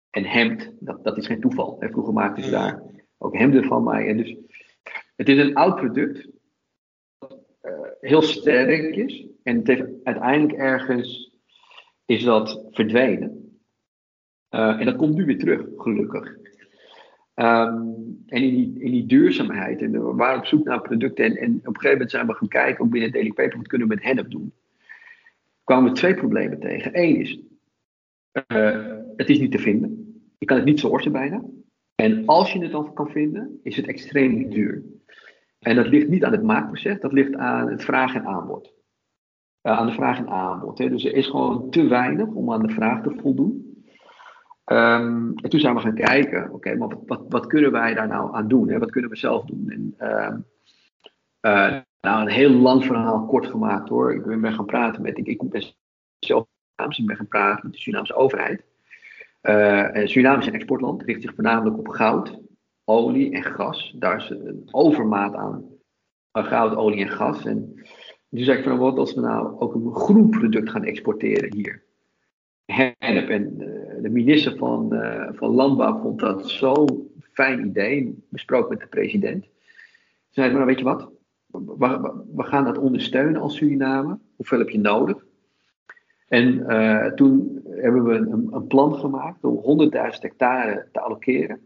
[0.09, 1.79] en hemd, dat, dat is geen toeval.
[1.79, 2.81] En vroeger maakten ze daar
[3.17, 4.07] ook hemden van mij.
[4.07, 4.35] En dus
[5.15, 6.29] het is een oud product.
[7.61, 9.27] Uh, heel sterk is.
[9.43, 11.33] En het heeft uiteindelijk ergens
[12.05, 13.59] is dat verdwenen.
[14.49, 16.37] Uh, en dat komt nu weer terug, gelukkig.
[17.35, 19.81] Um, en in die, in die duurzaamheid.
[19.81, 21.25] En we waren op zoek naar producten.
[21.25, 23.67] En, en op een gegeven moment zijn we gaan kijken, ook binnen Daily Paper, wat
[23.67, 24.53] kunnen we met hennep doen.
[25.63, 26.91] kwamen we twee problemen tegen.
[26.99, 27.39] Eén is,
[28.47, 29.98] uh, het is niet te vinden.
[30.39, 31.41] Je kan het niet sourcen bijna.
[31.95, 34.83] En als je het dan kan vinden, is het extreem duur.
[35.59, 38.73] En dat ligt niet aan het maakproces, dat ligt aan het vraag en aanbod.
[39.61, 40.77] Aan de vraag en aanbod.
[40.77, 40.89] Hè.
[40.89, 43.83] Dus er is gewoon te weinig om aan de vraag te voldoen.
[44.65, 48.07] Um, en toen zijn we gaan kijken, oké, maar wat, wat, wat, kunnen wij daar
[48.07, 48.69] nou aan doen?
[48.69, 48.79] Hè?
[48.79, 49.69] Wat kunnen we zelf doen?
[49.69, 50.35] En, uh,
[51.41, 54.13] uh, nou, een heel lang verhaal kort gemaakt hoor.
[54.13, 55.63] Ik ben gaan praten met, ik, ik ben
[56.19, 56.47] zelf
[56.87, 58.68] ik ben gaan praten met de Surinaamse overheid.
[59.41, 62.39] Uh, Suriname is een exportland, richt zich voornamelijk op goud,
[62.83, 63.93] olie en gas.
[63.95, 65.65] Daar is een overmaat aan,
[66.31, 67.45] goud, olie en gas.
[67.45, 67.73] En
[68.29, 71.83] toen zei ik van wat als we nou ook een groen product gaan exporteren hier.
[72.65, 73.29] Hennep.
[73.29, 78.79] En uh, de minister van, uh, van Landbouw vond dat zo'n fijn idee, besproken met
[78.79, 79.41] de president.
[79.43, 79.51] Toen
[80.29, 81.11] zei nou weet je wat,
[81.51, 84.19] we, gaan dat ondersteunen als Suriname.
[84.35, 85.25] Hoeveel heb je nodig?
[86.29, 88.13] En uh, toen hebben we
[88.51, 91.59] een, plan gemaakt om 100.000 hectare te allokeren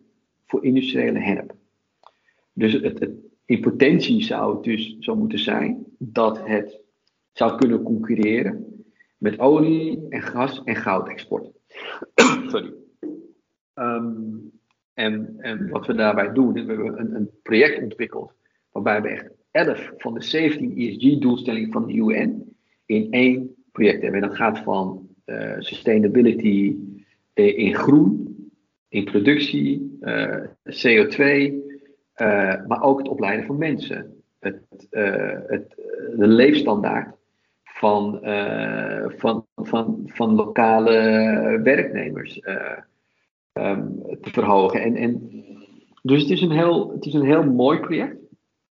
[0.46, 1.56] voor industriële hennep.
[2.54, 3.12] Dus het, het,
[3.46, 6.80] in potentie zou het dus zo moeten zijn dat het
[7.32, 8.86] zou kunnen concurreren
[9.18, 11.52] met olie en gas en goudexport.
[12.52, 12.74] Sorry.
[13.76, 14.52] Um,
[14.94, 18.34] en, en, wat we daarbij doen, we hebben een, een project ontwikkeld
[18.72, 24.22] waarbij we echt 11 van de 17 ESG-doelstellingen van de UN in één project hebben.
[24.22, 26.76] En dat gaat van uh, sustainability
[27.34, 28.36] eh, in groen,
[28.90, 31.54] in productie, eh, CO2,
[32.68, 34.24] maar ook het opleiden van mensen.
[34.40, 35.76] Het, het,
[36.18, 37.16] de leefstandaard
[37.64, 38.20] van,
[39.18, 42.42] van, van, van lokale werknemers
[43.54, 44.82] um, te verhogen.
[44.82, 45.44] En, en,
[46.02, 48.23] dus het is, een heel, het is een heel mooi project.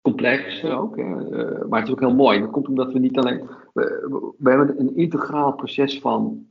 [0.00, 2.40] Complex ook, hè, uh, maar het is ook heel mooi.
[2.40, 3.48] Dat komt omdat we niet alleen.
[3.72, 6.48] We, we hebben een integraal proces van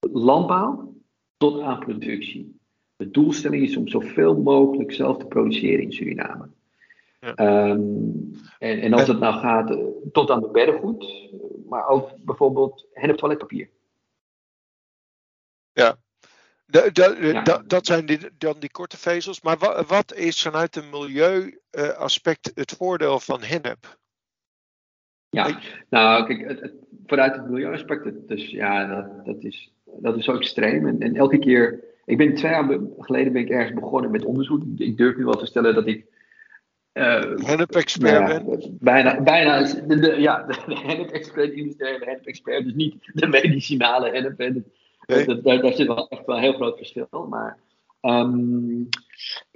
[0.00, 0.94] landbouw
[1.36, 2.58] tot aan productie.
[2.96, 6.48] De doelstelling is om zoveel mogelijk zelf te produceren in Suriname.
[7.20, 7.68] Ja.
[7.70, 11.30] Um, en, en, als het nou gaat uh, tot aan de beddengoed,
[11.68, 13.70] maar ook bijvoorbeeld hennep toiletpapier.
[15.72, 15.98] Ja,
[16.82, 17.42] de, de, ja.
[17.42, 19.42] de, dat zijn die, dan die korte vezels.
[19.42, 23.98] Maar wat, wat is vanuit een milieuaspect het voordeel van hennep?
[25.28, 25.60] Ja,
[25.90, 26.72] nou kijk, het, het,
[27.06, 30.86] vanuit het milieuaspect, dus ja, dat, dat, is, dat is zo extreem.
[30.86, 34.62] En, en elke keer, ik ben twee jaar geleden ben ik ergens begonnen met onderzoek.
[34.76, 36.06] Ik durf nu wel te stellen dat ik
[36.92, 42.94] uh, hennep-expert ja, Bijna, bijna de, de, ja, de, de hennep-expert, industriële hennep-expert, dus niet
[43.12, 44.62] de medicinale hennep.
[45.06, 45.26] Nee.
[45.26, 47.26] Dat, daar, daar, zit wel echt wel een heel groot verschil.
[47.28, 47.58] Maar
[48.00, 48.88] um,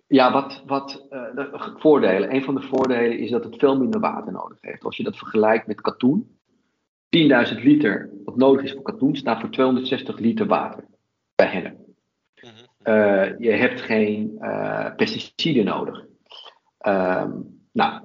[0.07, 2.35] ja, wat, wat uh, voordelen.
[2.35, 4.85] Een van de voordelen is dat het veel minder water nodig heeft.
[4.85, 6.37] Als je dat vergelijkt met katoen.
[7.17, 10.85] 10.000 liter wat nodig is voor katoen staat voor 260 liter water
[11.35, 11.77] bij hennep.
[12.85, 16.07] Uh, je hebt geen uh, pesticiden nodig.
[16.87, 18.03] Um, nou,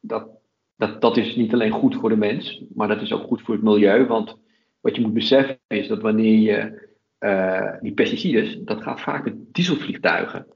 [0.00, 0.28] dat,
[0.76, 3.54] dat, dat is niet alleen goed voor de mens, maar dat is ook goed voor
[3.54, 4.06] het milieu.
[4.06, 4.36] Want
[4.80, 6.88] wat je moet beseffen is dat wanneer je
[7.20, 10.46] uh, die pesticiden, dat gaat vaak met dieselvliegtuigen,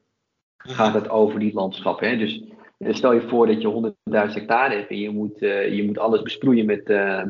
[0.57, 2.09] gaat het over die landschappen.
[2.09, 2.17] Hè?
[2.17, 2.43] Dus
[2.79, 6.23] stel je voor dat je 100.000 hectare hebt en je moet, uh, je moet alles
[6.23, 7.25] besproeien met, uh,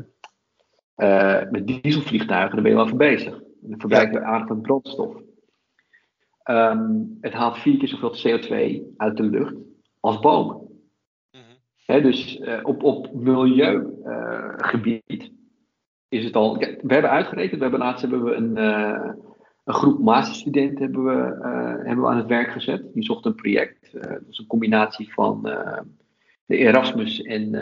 [1.50, 3.42] met dieselvliegtuigen, dan ben je wel voor bezig.
[3.60, 5.16] Dan verbruik je aardig wat brandstof.
[6.50, 9.54] Um, het haalt vier keer zoveel CO2 uit de lucht
[10.00, 10.68] als bomen.
[11.86, 12.02] -hmm.
[12.02, 15.33] dus op, op milieugebied
[16.14, 16.58] is het al.
[16.58, 19.12] we hebben uitgerekend, we hebben laatst hebben we een, uh,
[19.64, 22.92] een groep masterstudenten hebben we, uh, hebben we aan het werk gezet.
[22.92, 23.94] Die zochten een project.
[23.94, 25.42] Uh, dat is een combinatie van
[26.46, 27.54] de Erasmus en,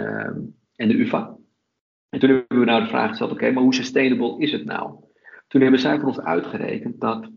[0.76, 1.36] en de UVA.
[2.08, 4.94] En toen hebben we nou de vraag gesteld: oké, maar hoe sustainable is het nou?
[5.48, 7.30] Toen hebben zij voor ons uitgerekend dat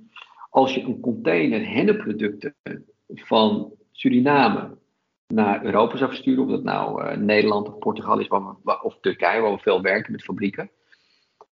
[0.50, 2.56] als je een container hennepproducten
[3.08, 4.78] van Suriname
[5.28, 9.42] naar Europa zou versturen, of dat nou Nederland of Portugal is, waar we, of Turkije,
[9.42, 10.70] waar we veel werken met fabrieken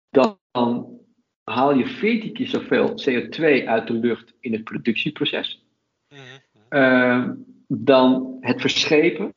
[0.10, 0.38] dan
[1.44, 5.66] haal je 14 keer zoveel CO2 uit de lucht in het productieproces.
[6.70, 7.30] Uh,
[7.68, 9.34] dan het verschepen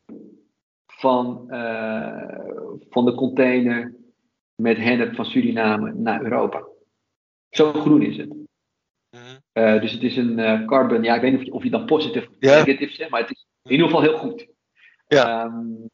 [0.86, 2.38] van, uh,
[2.90, 3.94] van de container
[4.54, 6.64] met hennep van Suriname naar Europa.
[7.50, 8.34] Zo groen is het.
[9.52, 11.84] Uh, dus het is een carbon, ja, ik weet niet of je, of je dan
[11.84, 14.46] positief of negatief zegt, maar het is in ieder geval heel goed.
[15.06, 15.44] Ja.
[15.44, 15.90] Um,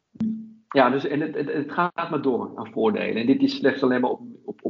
[0.69, 3.15] ja, dus en het, het, het, gaat maar door aan voordelen.
[3.15, 4.68] En dit is slechts alleen maar op, op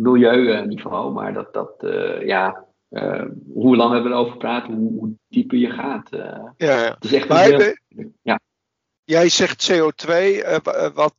[0.00, 5.14] milieuniveau, maar dat, dat uh, ja, uh, hoe lang hebben we erover gepraat, hoe, hoe
[5.28, 6.12] dieper je gaat.
[6.12, 6.20] Uh,
[6.56, 6.96] ja, ja.
[7.10, 7.76] Echt maar,
[8.22, 8.40] ja.
[9.04, 10.14] Jij zegt CO2,
[10.94, 11.14] wat,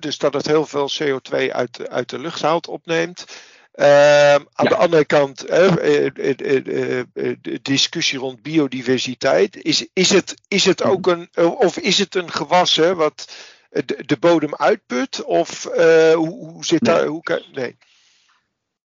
[0.00, 3.50] dus dat het heel veel CO2 uit, uit de lucht haalt, opneemt.
[3.74, 4.68] Uh, aan ja.
[4.68, 9.56] de andere kant, de discussie rond biodiversiteit.
[9.56, 13.32] Is, is, het, is het ook een, of is het een gewas hè, wat
[13.70, 15.24] de, de bodem uitput?
[15.24, 15.62] Of
[16.14, 16.94] hoe, hoe zit nee.
[16.94, 17.06] daar?
[17.06, 17.76] Hoe kan, nee.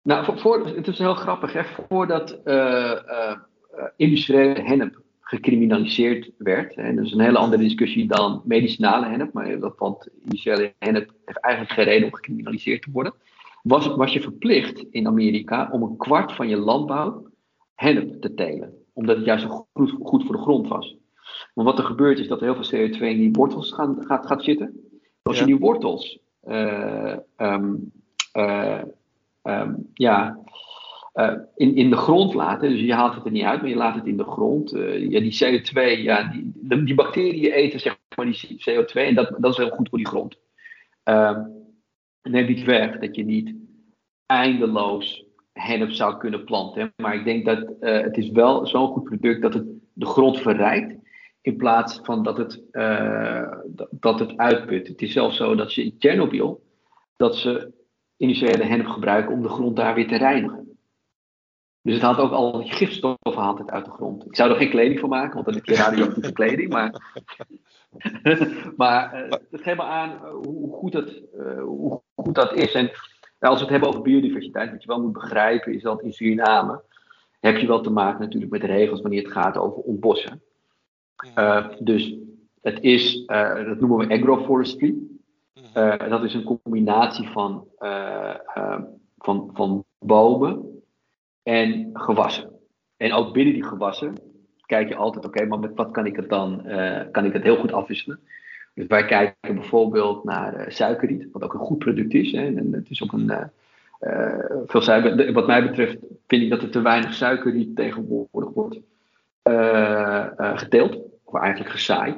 [0.05, 1.53] Nou, voor, voor, het is heel grappig.
[1.53, 1.63] Hè?
[1.63, 2.39] Voordat
[3.95, 6.75] industriële hennep gecriminaliseerd werd.
[6.75, 9.33] En dat is een hele andere discussie dan medicinale hennep.
[9.33, 13.13] Maar dat vond industriële hennep heeft eigenlijk geen reden om gecriminaliseerd te worden
[13.65, 17.27] was, was je verplicht in Amerika om een kwart van je landbouw
[17.75, 18.73] hennep te telen.
[18.93, 20.95] Omdat het juist zo goed, goed voor de grond was.
[21.53, 24.25] Maar wat er gebeurt is dat er heel veel CO2 in die wortels gaan, gaat,
[24.25, 24.79] gaat zitten.
[25.21, 27.91] Als je die wortels uh, um,
[28.33, 28.81] uh,
[29.47, 30.39] um, ja,
[31.13, 33.75] uh, in, in de grond laat, dus je haalt het er niet uit, maar je
[33.75, 34.69] laat het in de grond.
[35.09, 39.51] ja, die CO2, ja, die, die bacteriën eten zeg maar die CO2 en dat, dat
[39.51, 40.37] is heel goed voor die grond.
[41.03, 41.53] Um,
[42.21, 43.55] neemt niet weg dat je niet
[44.25, 46.93] eindeloos hennep zou kunnen planten.
[46.97, 50.39] Maar ik denk dat uh, het is wel zo'n goed product dat het de grond
[50.39, 50.95] verrijkt.
[51.41, 53.51] In plaats van dat het, uh,
[53.89, 54.87] dat het uitput.
[54.87, 56.63] Het is zelfs zo dat ze in Tsjernobyl
[57.15, 57.73] dat ze
[58.17, 60.77] initiële hennep gebruiken om de grond daar weer te reinigen.
[61.81, 64.25] Dus het haalt ook al die gifstoffen haalt het uit de grond.
[64.25, 66.69] Ik zou er geen kleding van maken, want dan heb je radioactieve kleding.
[66.69, 67.13] Maar
[68.77, 72.73] maar uh, het geeft me aan uh, hoe, goed dat, uh, hoe goed dat is.
[72.73, 72.91] En
[73.39, 76.81] als we het hebben over biodiversiteit, wat je wel moet begrijpen, is dat in Suriname
[77.39, 80.41] heb je wel te maken natuurlijk met regels wanneer het gaat over ontbossen.
[81.79, 82.15] dus
[82.61, 84.95] het is, dat noemen we agroforestry.
[86.09, 87.67] Dat is een combinatie van,
[89.17, 90.81] van, van bomen
[91.43, 92.49] en gewassen.
[92.97, 94.13] En ook binnen die gewassen
[94.65, 97.43] kijk je altijd, oké, maar met wat kan ik het dan, uh, kan ik het
[97.43, 98.19] heel goed afwisselen?
[98.73, 102.31] Dus wij kijken bijvoorbeeld naar suikerriet, wat ook een goed product is.
[102.31, 103.31] Hè, en het is ook een,
[104.65, 105.33] veel suiker.
[105.33, 108.79] Wat mij betreft vind ik dat er te weinig suikerriet tegenwoordig wordt
[110.37, 112.17] geteeld, of eigenlijk gezaaid.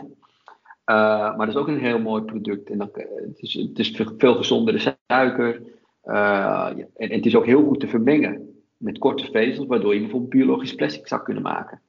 [0.95, 2.69] Maar dat is ook een heel mooi product.
[2.69, 5.61] En dan, het, is, het is veel gezondere suiker.
[6.03, 10.31] en, en het is ook heel goed te vermengen met korte vezels, waardoor je bijvoorbeeld
[10.31, 11.81] biologisch plastic zou kunnen maken.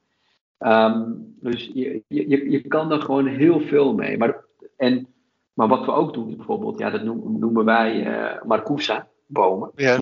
[0.58, 1.02] Ehm,
[1.40, 4.18] dus je, je, je kan er gewoon heel veel mee.
[4.18, 4.44] Maar,
[4.76, 5.06] en,
[5.52, 9.70] maar wat we ook doen, bijvoorbeeld, ja, dat noemen, wij uh, Marcusa bomen.
[9.74, 10.00] Ja.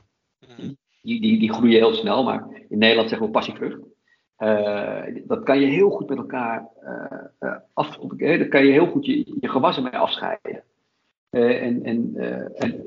[1.03, 3.79] Die, die, die groeien heel snel, maar in Nederland zeggen we passievrucht.
[4.39, 6.69] Uh, dat kan je heel goed met elkaar
[7.41, 7.99] uh, af.
[8.49, 10.63] Kan je heel goed je, je gewassen mee afscheiden.
[11.31, 12.17] en, en,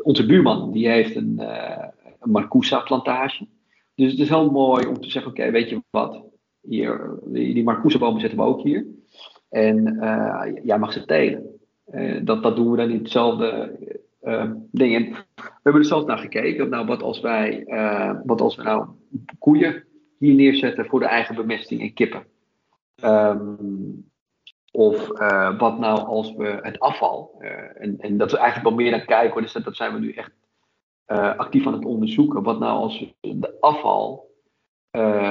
[0.02, 1.40] onze buurman die heeft een,
[2.20, 3.48] een Marcusa plantage.
[3.96, 6.24] Dus het is heel mooi om te zeggen: oké, weet je wat?
[6.62, 8.86] Hier, die, marcousa zetten we ook hier.
[9.50, 9.98] En
[10.64, 11.60] jij mag ze telen.
[12.24, 13.78] Dat, dat doen we dan in hetzelfde
[14.72, 15.16] ding.
[15.36, 16.70] We hebben er zelfs naar gekeken.
[16.70, 17.64] Nou, wat als wij,
[18.26, 18.88] wat als we nou
[19.40, 19.84] koeien
[20.20, 22.24] hier neerzetten voor de eigen bemesting en kippen?
[23.04, 24.08] Um,
[24.72, 25.08] of
[25.58, 27.36] wat nou als we het afval,
[27.76, 30.32] en, en dat is eigenlijk wel meer aan kijken, dus dat, zijn we nu echt
[31.08, 32.44] uh, actief aan het onderzoeken.
[32.44, 34.28] Wat nou als de afval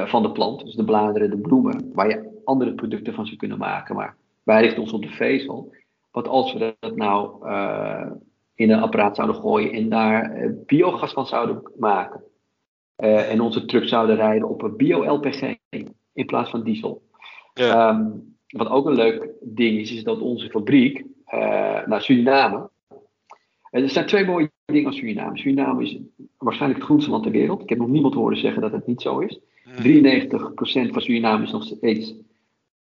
[0.05, 3.59] van de plant, dus de bladeren, de bloemen, waar je andere producten van zou kunnen
[3.59, 5.75] maken, maar wij richten ons op de vezel.
[6.11, 7.49] Wat als we dat nou
[8.55, 12.23] in een apparaat zouden gooien en daar biogas van zouden maken?
[12.99, 15.55] En onze truck zouden rijden op een bio-LPG
[16.13, 17.03] in plaats van diesel.
[17.55, 17.91] Ja.
[17.91, 21.05] Um, wat ook een leuk ding is, is dat onze fabriek
[21.87, 22.71] naar Suriname.
[23.71, 25.39] Er zijn twee mooie ding als Suriname.
[25.39, 25.99] Suriname is
[26.39, 27.63] waarschijnlijk het groenste land ter wereld.
[27.63, 29.39] Ik heb nog niemand horen zeggen dat het niet zo is.
[29.39, 29.41] 93%
[30.91, 32.15] van Suriname is nog steeds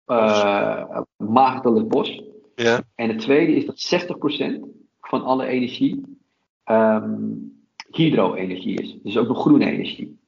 [0.08, 2.24] uh, maagdelijk bos.
[2.56, 2.84] Ja.
[2.96, 4.60] En het tweede is dat 60%
[5.02, 6.20] van alle energie
[6.66, 7.61] um,
[7.92, 8.98] hydro-energie is.
[9.04, 10.20] Dus ook nog groene energie.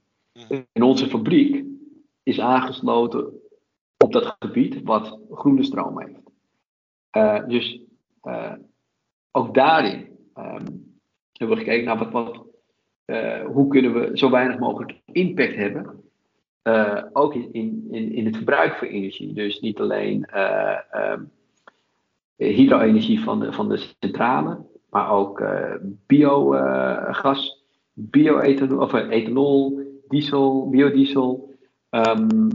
[0.72, 1.66] En onze fabriek
[2.24, 3.34] is aangesloten
[3.98, 6.22] op dat gebied wat groene stroom heeft.
[7.18, 7.82] Uh, dus
[8.24, 8.54] uh,
[9.32, 11.00] ook daarin um,
[11.32, 12.46] hebben we gekeken naar wat, wat,
[13.06, 16.02] uh, hoe kunnen we zo weinig mogelijk impact hebben.
[17.14, 19.34] Ook in, in, in het verbruik van energie.
[19.34, 20.28] Dus niet alleen
[20.90, 21.32] um,
[22.36, 25.44] hydro-energie van de, van de centrale, maar ook
[26.08, 31.52] biogas, bio-ethanol, of ethanol, diesel, biodiesel.
[31.90, 32.48] Um,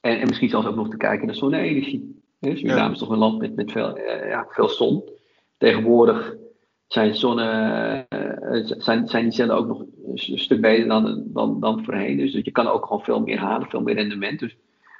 [0.00, 2.22] en, en misschien zelfs ook nog te kijken naar zonne-energie.
[2.40, 2.90] Suriname ja.
[2.90, 5.02] is toch een land met, met veel, ja, veel zon.
[5.58, 6.36] Tegenwoordig
[6.86, 7.44] zijn, zonne,
[8.08, 12.16] eh, zijn, zijn die cellen ook nog een stuk beter dan, dan, dan voorheen.
[12.16, 14.38] Dus je kan ook gewoon veel meer halen, veel meer rendement.
[14.38, 14.56] Dus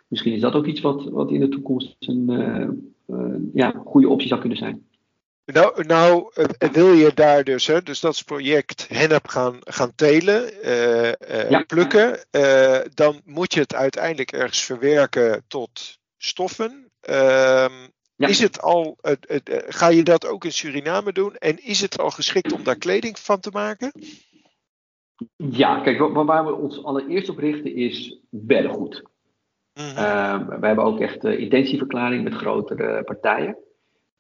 [0.09, 2.69] misschien is dat ook iets wat, wat in de toekomst een uh,
[3.17, 4.87] uh, ja, goede optie zou kunnen zijn.
[5.45, 6.31] Nou, nou
[6.73, 10.53] wil je daar dus, hè, dus dat is project hennep gaan, gaan telen,
[11.51, 11.65] ja.
[11.67, 12.19] plukken.
[12.95, 16.91] dan moet je het uiteindelijk ergens verwerken tot stoffen.
[17.01, 17.73] Ehm,
[18.17, 18.99] is het al,
[19.69, 21.35] ga je dat ook in Suriname doen?
[21.35, 23.93] En is het al geschikt om daar kleding van te maken?
[25.37, 29.03] Ja, kijk, waar we ons allereerst op richten is beddengoed.
[29.75, 29.95] Mm
[30.61, 33.57] we hebben ook echt intentieverklaring met grotere partijen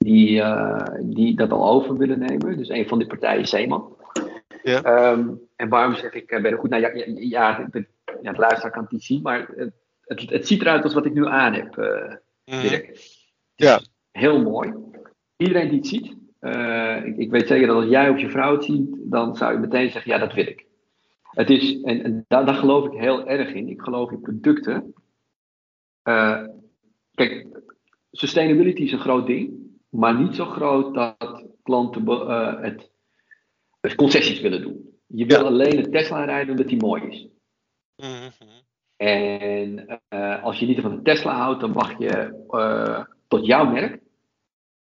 [0.05, 2.57] die, uh, die dat al over willen nemen.
[2.57, 3.97] Dus een van die partijen is Zeeman.
[4.63, 5.11] Ja.
[5.13, 6.71] Um, en waarom zeg ik uh, beddengoed?
[6.71, 7.87] Nou ja, ja, ja, de,
[8.23, 9.73] ja, de luisteraar kan het niet zien, maar het,
[10.05, 12.99] het, het, ziet eruit als wat ik nu aan heb, mm Dirk.
[13.55, 13.81] Ja.
[14.11, 14.75] Heel mooi.
[15.37, 18.53] Iedereen die het ziet, uh, ik, ik, weet zeker dat als jij of je vrouw
[18.53, 20.67] het ziet, dan zou je meteen zeggen: ja, dat wil ik.
[21.23, 23.69] Het is, en, en daar, daar, geloof ik heel erg in.
[23.69, 24.95] Ik geloof in producten.
[26.09, 26.45] Uh,
[27.15, 27.47] kijk,
[28.11, 29.60] sustainability is een groot ding,
[29.91, 32.91] maar niet zo groot dat klanten uh, het,
[33.81, 34.99] het, concessies willen doen.
[35.07, 37.29] Je wil alleen een Tesla rijden omdat die mooi is.
[37.97, 38.49] Mm -hmm.
[38.97, 39.87] En
[40.43, 42.45] als je niet van een Tesla houdt, dan wacht je
[43.29, 44.03] tot jouw merk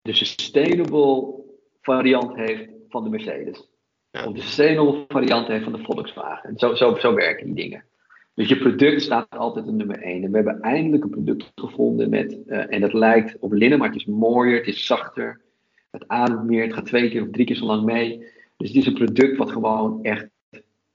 [0.07, 1.43] de sustainable
[1.81, 3.69] variant heeft van de Mercedes.
[4.11, 6.57] Of de sustainable variant heeft van de Volkswagen.
[6.57, 7.85] Zo, zo, zo werken die dingen.
[8.37, 10.23] Dus je product staat altijd op nummer 1.
[10.23, 13.87] En we hebben eindelijk een product gevonden met, uh, en dat lijkt op linnen, maar
[13.87, 15.41] het is mooier, het is zachter,
[15.91, 18.17] het ademt meer, het gaat twee keer of drie keer zo lang mee.
[18.57, 20.27] Dus het is een product wat gewoon echt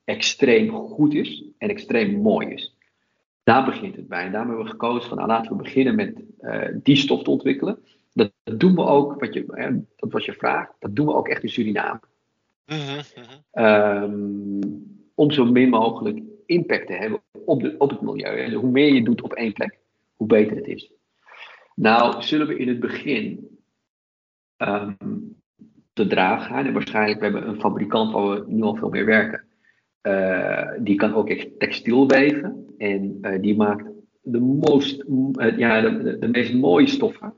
[0.05, 2.77] extreem goed is en extreem mooi is.
[3.43, 4.25] Daar begint het bij.
[4.25, 7.31] En daarom hebben we gekozen van nou, laten we beginnen met uh, die stof te
[7.31, 7.79] ontwikkelen.
[8.13, 11.15] Dat, dat, doen we ook, wat je, hè, dat was je vraag, dat doen we
[11.15, 12.01] ook echt in Suriname.
[12.67, 13.01] Mm
[13.55, 14.61] um,
[15.15, 18.39] om zo min mogelijk impact te hebben op, de, op het milieu.
[18.39, 19.79] En hoe meer je doet op één plek,
[20.17, 20.93] hoe beter het is.
[21.75, 23.49] Nou, zullen we in het begin
[24.57, 24.93] ehm,
[25.93, 26.67] te dragen gaan.
[26.67, 29.45] En waarschijnlijk, we hebben een fabrikant waar we nu al veel meer werken.
[30.03, 32.75] Uh, die kan ook echt textiel weven.
[32.79, 33.85] En uh, die maakt
[34.23, 37.35] de, most, uh, ja, de, de, meest mooie stoffen.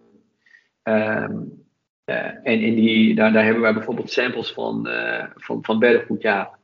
[0.83, 1.63] Um,
[2.05, 4.89] en in die, daar, hebben wij bijvoorbeeld samples van,
[5.35, 6.05] van, van.
[6.19, 6.59] Ja,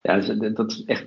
[0.00, 1.06] ja dat, dat is echt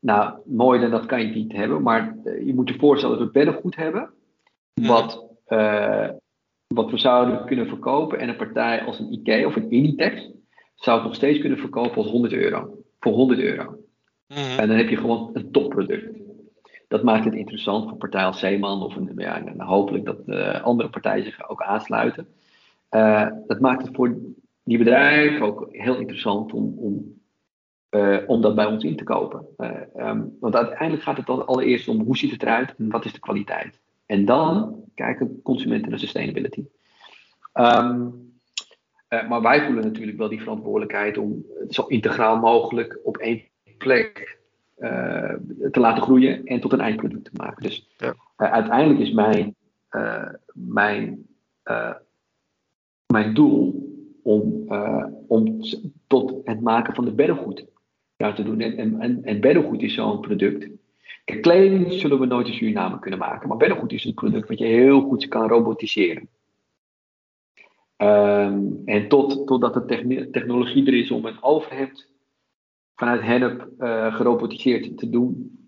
[0.00, 1.82] nou, mooier dan dat kan je niet hebben.
[1.82, 4.10] Maar je moet je voorstellen dat we beddengoed hebben.
[4.74, 5.26] Wat,
[6.66, 8.18] wat we zouden kunnen verkopen.
[8.18, 10.30] En een partij als een IKEA of een Inditex
[10.74, 13.76] zou het nog steeds kunnen verkopen als 100 euro voor 100 euro.
[14.26, 14.58] Mhm.
[14.58, 16.18] En dan heb je gewoon een topproduct.
[16.88, 20.62] Dat maakt het interessant voor partijen als Zeeman of een, ja, en hopelijk dat uh,
[20.62, 22.28] andere partijen zich ook aansluiten.
[22.90, 24.16] Uh, dat maakt het voor
[24.64, 27.17] die bedrijven ook heel interessant om, om,
[27.90, 29.46] uh, om dat bij ons in te kopen.
[29.96, 33.12] Um, want uiteindelijk gaat het dan allereerst om hoe ziet het eruit en wat is
[33.12, 33.80] de kwaliteit.
[34.06, 36.64] En dan kijken consumenten naar sustainability.
[37.54, 38.26] Um,
[39.08, 43.42] uh, maar wij voelen natuurlijk wel die verantwoordelijkheid om het zo integraal mogelijk op één
[43.78, 44.36] plek
[45.70, 47.62] te laten groeien en tot een eindproduct te maken.
[47.62, 48.14] Dus ja.
[48.36, 49.54] uiteindelijk is mijn,
[50.52, 51.26] mijn,
[53.06, 53.88] mijn doel
[54.22, 54.66] om,
[55.28, 55.60] om
[56.06, 57.64] tot het maken van de beddengoed
[58.18, 58.60] ja, te doen.
[58.60, 60.68] En, en, en beddengoed is zo'n product.
[61.24, 64.58] Kijk, kleding zullen we nooit in Suriname kunnen maken, maar beddengoed is een product wat
[64.58, 66.28] je heel goed kan robotiseren.
[67.96, 72.10] Um, en tot, totdat de technologie er is om een overhemd
[72.94, 75.58] vanuit hennep uh, gerobotiseerd te doen.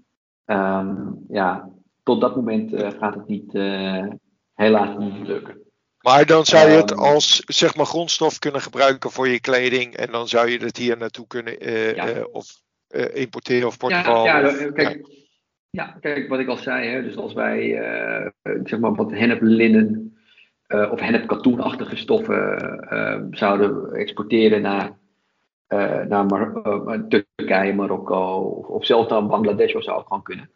[0.47, 1.71] Um, ja,
[2.03, 4.07] tot dat moment uh, gaat het niet, uh,
[4.55, 5.59] helaas niet lukken.
[6.01, 9.97] Maar dan zou je het als zeg maar, grondstof kunnen gebruiken voor je kleding.
[9.97, 12.25] En dan zou je het hier naartoe kunnen ja.
[12.33, 12.47] of
[13.13, 14.25] importeren of Portugal.
[14.25, 15.07] Ja, ja, kijk,
[15.71, 15.97] ja.
[16.01, 16.89] kijk, wat ik al zei.
[16.89, 17.83] Hè, dus als wij
[18.65, 20.19] zeg maar wat hennep linnen
[20.69, 24.99] uh, of hennep-katoenachtige stoffen uh, zouden exporteren naar,
[26.09, 26.63] naar Mar
[27.09, 30.51] Turkije, Marokko of, of zelfs naar Bangladesh of zou het gewoon kunnen.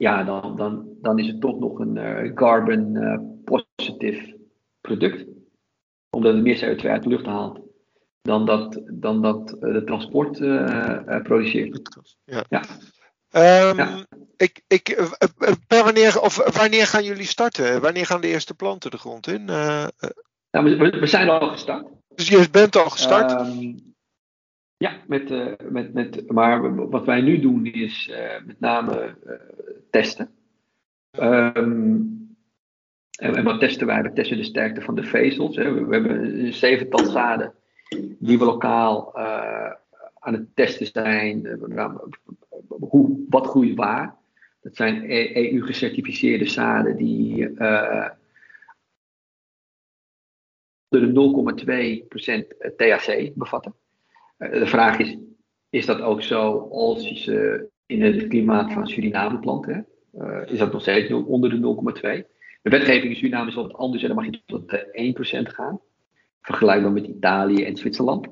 [0.00, 2.98] Ja, dan, dan, dan is het toch nog een carbon
[3.44, 4.36] positive
[4.80, 5.24] product.
[6.10, 7.60] Omdat het meer CO2 uit de lucht haalt
[8.22, 10.38] dan dat, dan dat de transport
[11.22, 11.98] produceert.
[12.24, 12.44] Ja.
[12.48, 12.62] ja.
[13.68, 14.06] Um, ja.
[14.36, 15.12] Ik, ik,
[15.68, 17.80] wanneer, of wanneer gaan jullie starten?
[17.80, 19.44] Wanneer gaan de eerste planten de grond in?
[19.44, 19.90] Nou,
[20.50, 21.86] we, we, zijn al gestart.
[22.14, 23.30] Dus je bent al gestart?
[23.30, 23.89] Um,
[24.80, 28.12] ja, met, uh, met, met, maar wat wij nu doen is
[28.46, 29.14] met name
[29.90, 30.30] testen.
[31.20, 32.36] Um,
[33.18, 34.02] en, wat testen wij?
[34.02, 35.56] We testen de sterkte van de vezels.
[35.56, 35.72] Hè.
[35.72, 37.54] We, hebben een zevental zaden
[38.18, 39.16] die we lokaal
[40.18, 41.58] aan het testen zijn.
[42.68, 44.16] Hoe, wat groeit waar.
[44.60, 48.08] Dat zijn EU-gecertificeerde zaden die uh,
[50.88, 51.06] de
[52.64, 53.74] 0,2% THC bevatten.
[54.40, 55.16] Uh, de vraag is,
[55.70, 59.66] is dat ook zo als je ze in het klimaat van Suriname plant?
[59.66, 59.80] Hè?
[60.14, 62.38] Uh, is dat nog steeds onder de 0,2?
[62.62, 65.80] De wetgeving in Suriname is wat anders en dan mag je tot 1% gaan.
[66.40, 68.28] Vergelijkbaar met Italië en Zwitserland.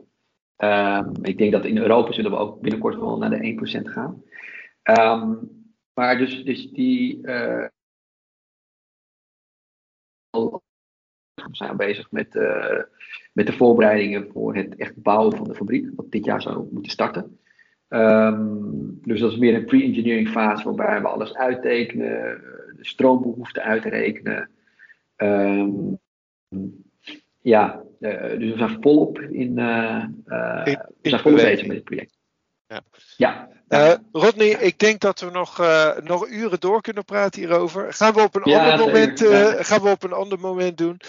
[0.57, 4.23] Um, ik denk dat in Europa zullen we ook binnenkort wel naar de 1% gaan.
[4.83, 5.51] Um,
[5.95, 7.21] maar dus, dus die.
[11.43, 12.82] We zijn bezig met, uh,
[13.32, 16.93] met de voorbereidingen voor het echt bouwen van de fabriek, wat dit jaar zou moeten
[16.93, 17.39] starten.
[17.89, 22.41] Um, dus dat is meer een pre-engineering fase waarbij we alles uittekenen,
[22.76, 24.51] de stroombehoeften uitrekenen.
[25.16, 25.99] Um,
[27.41, 29.59] ja, uh, dus we zijn volop in.
[29.59, 32.18] Uh, we zijn volop bezig met dit project.
[32.69, 32.83] Ja.
[33.16, 33.49] ja.
[33.69, 37.93] Uh, Rodney, ik denk dat we nog, uh, nog uren door kunnen praten hierover.
[37.93, 39.62] Gaan we op een, ja, ander, moment, uh, ja.
[39.62, 41.01] gaan we op een ander moment doen.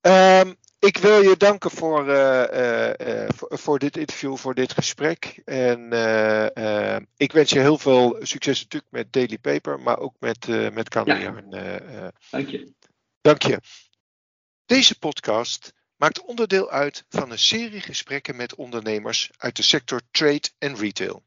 [0.00, 2.04] Um, ik wil je danken voor,
[3.34, 5.42] voor, voor, dit interview, voor dit gesprek.
[5.44, 5.80] En
[7.16, 11.50] ik wens je heel veel succes natuurlijk met Daily Paper, maar ook met, met Kamerjarn.
[12.30, 12.72] Dank je.
[13.20, 13.60] Dank je.
[14.66, 20.48] Deze podcast maakt onderdeel uit van een serie gesprekken met ondernemers uit de sector trade
[20.58, 21.24] en retail.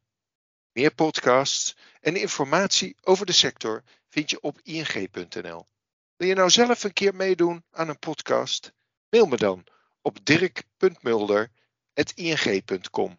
[0.71, 5.65] Meer podcasts en informatie over de sector vind je op ing.nl.
[6.15, 8.73] Wil je nou zelf een keer meedoen aan een podcast?
[9.09, 9.65] Mail me dan
[10.01, 13.17] op dirk.mulder.ing.com.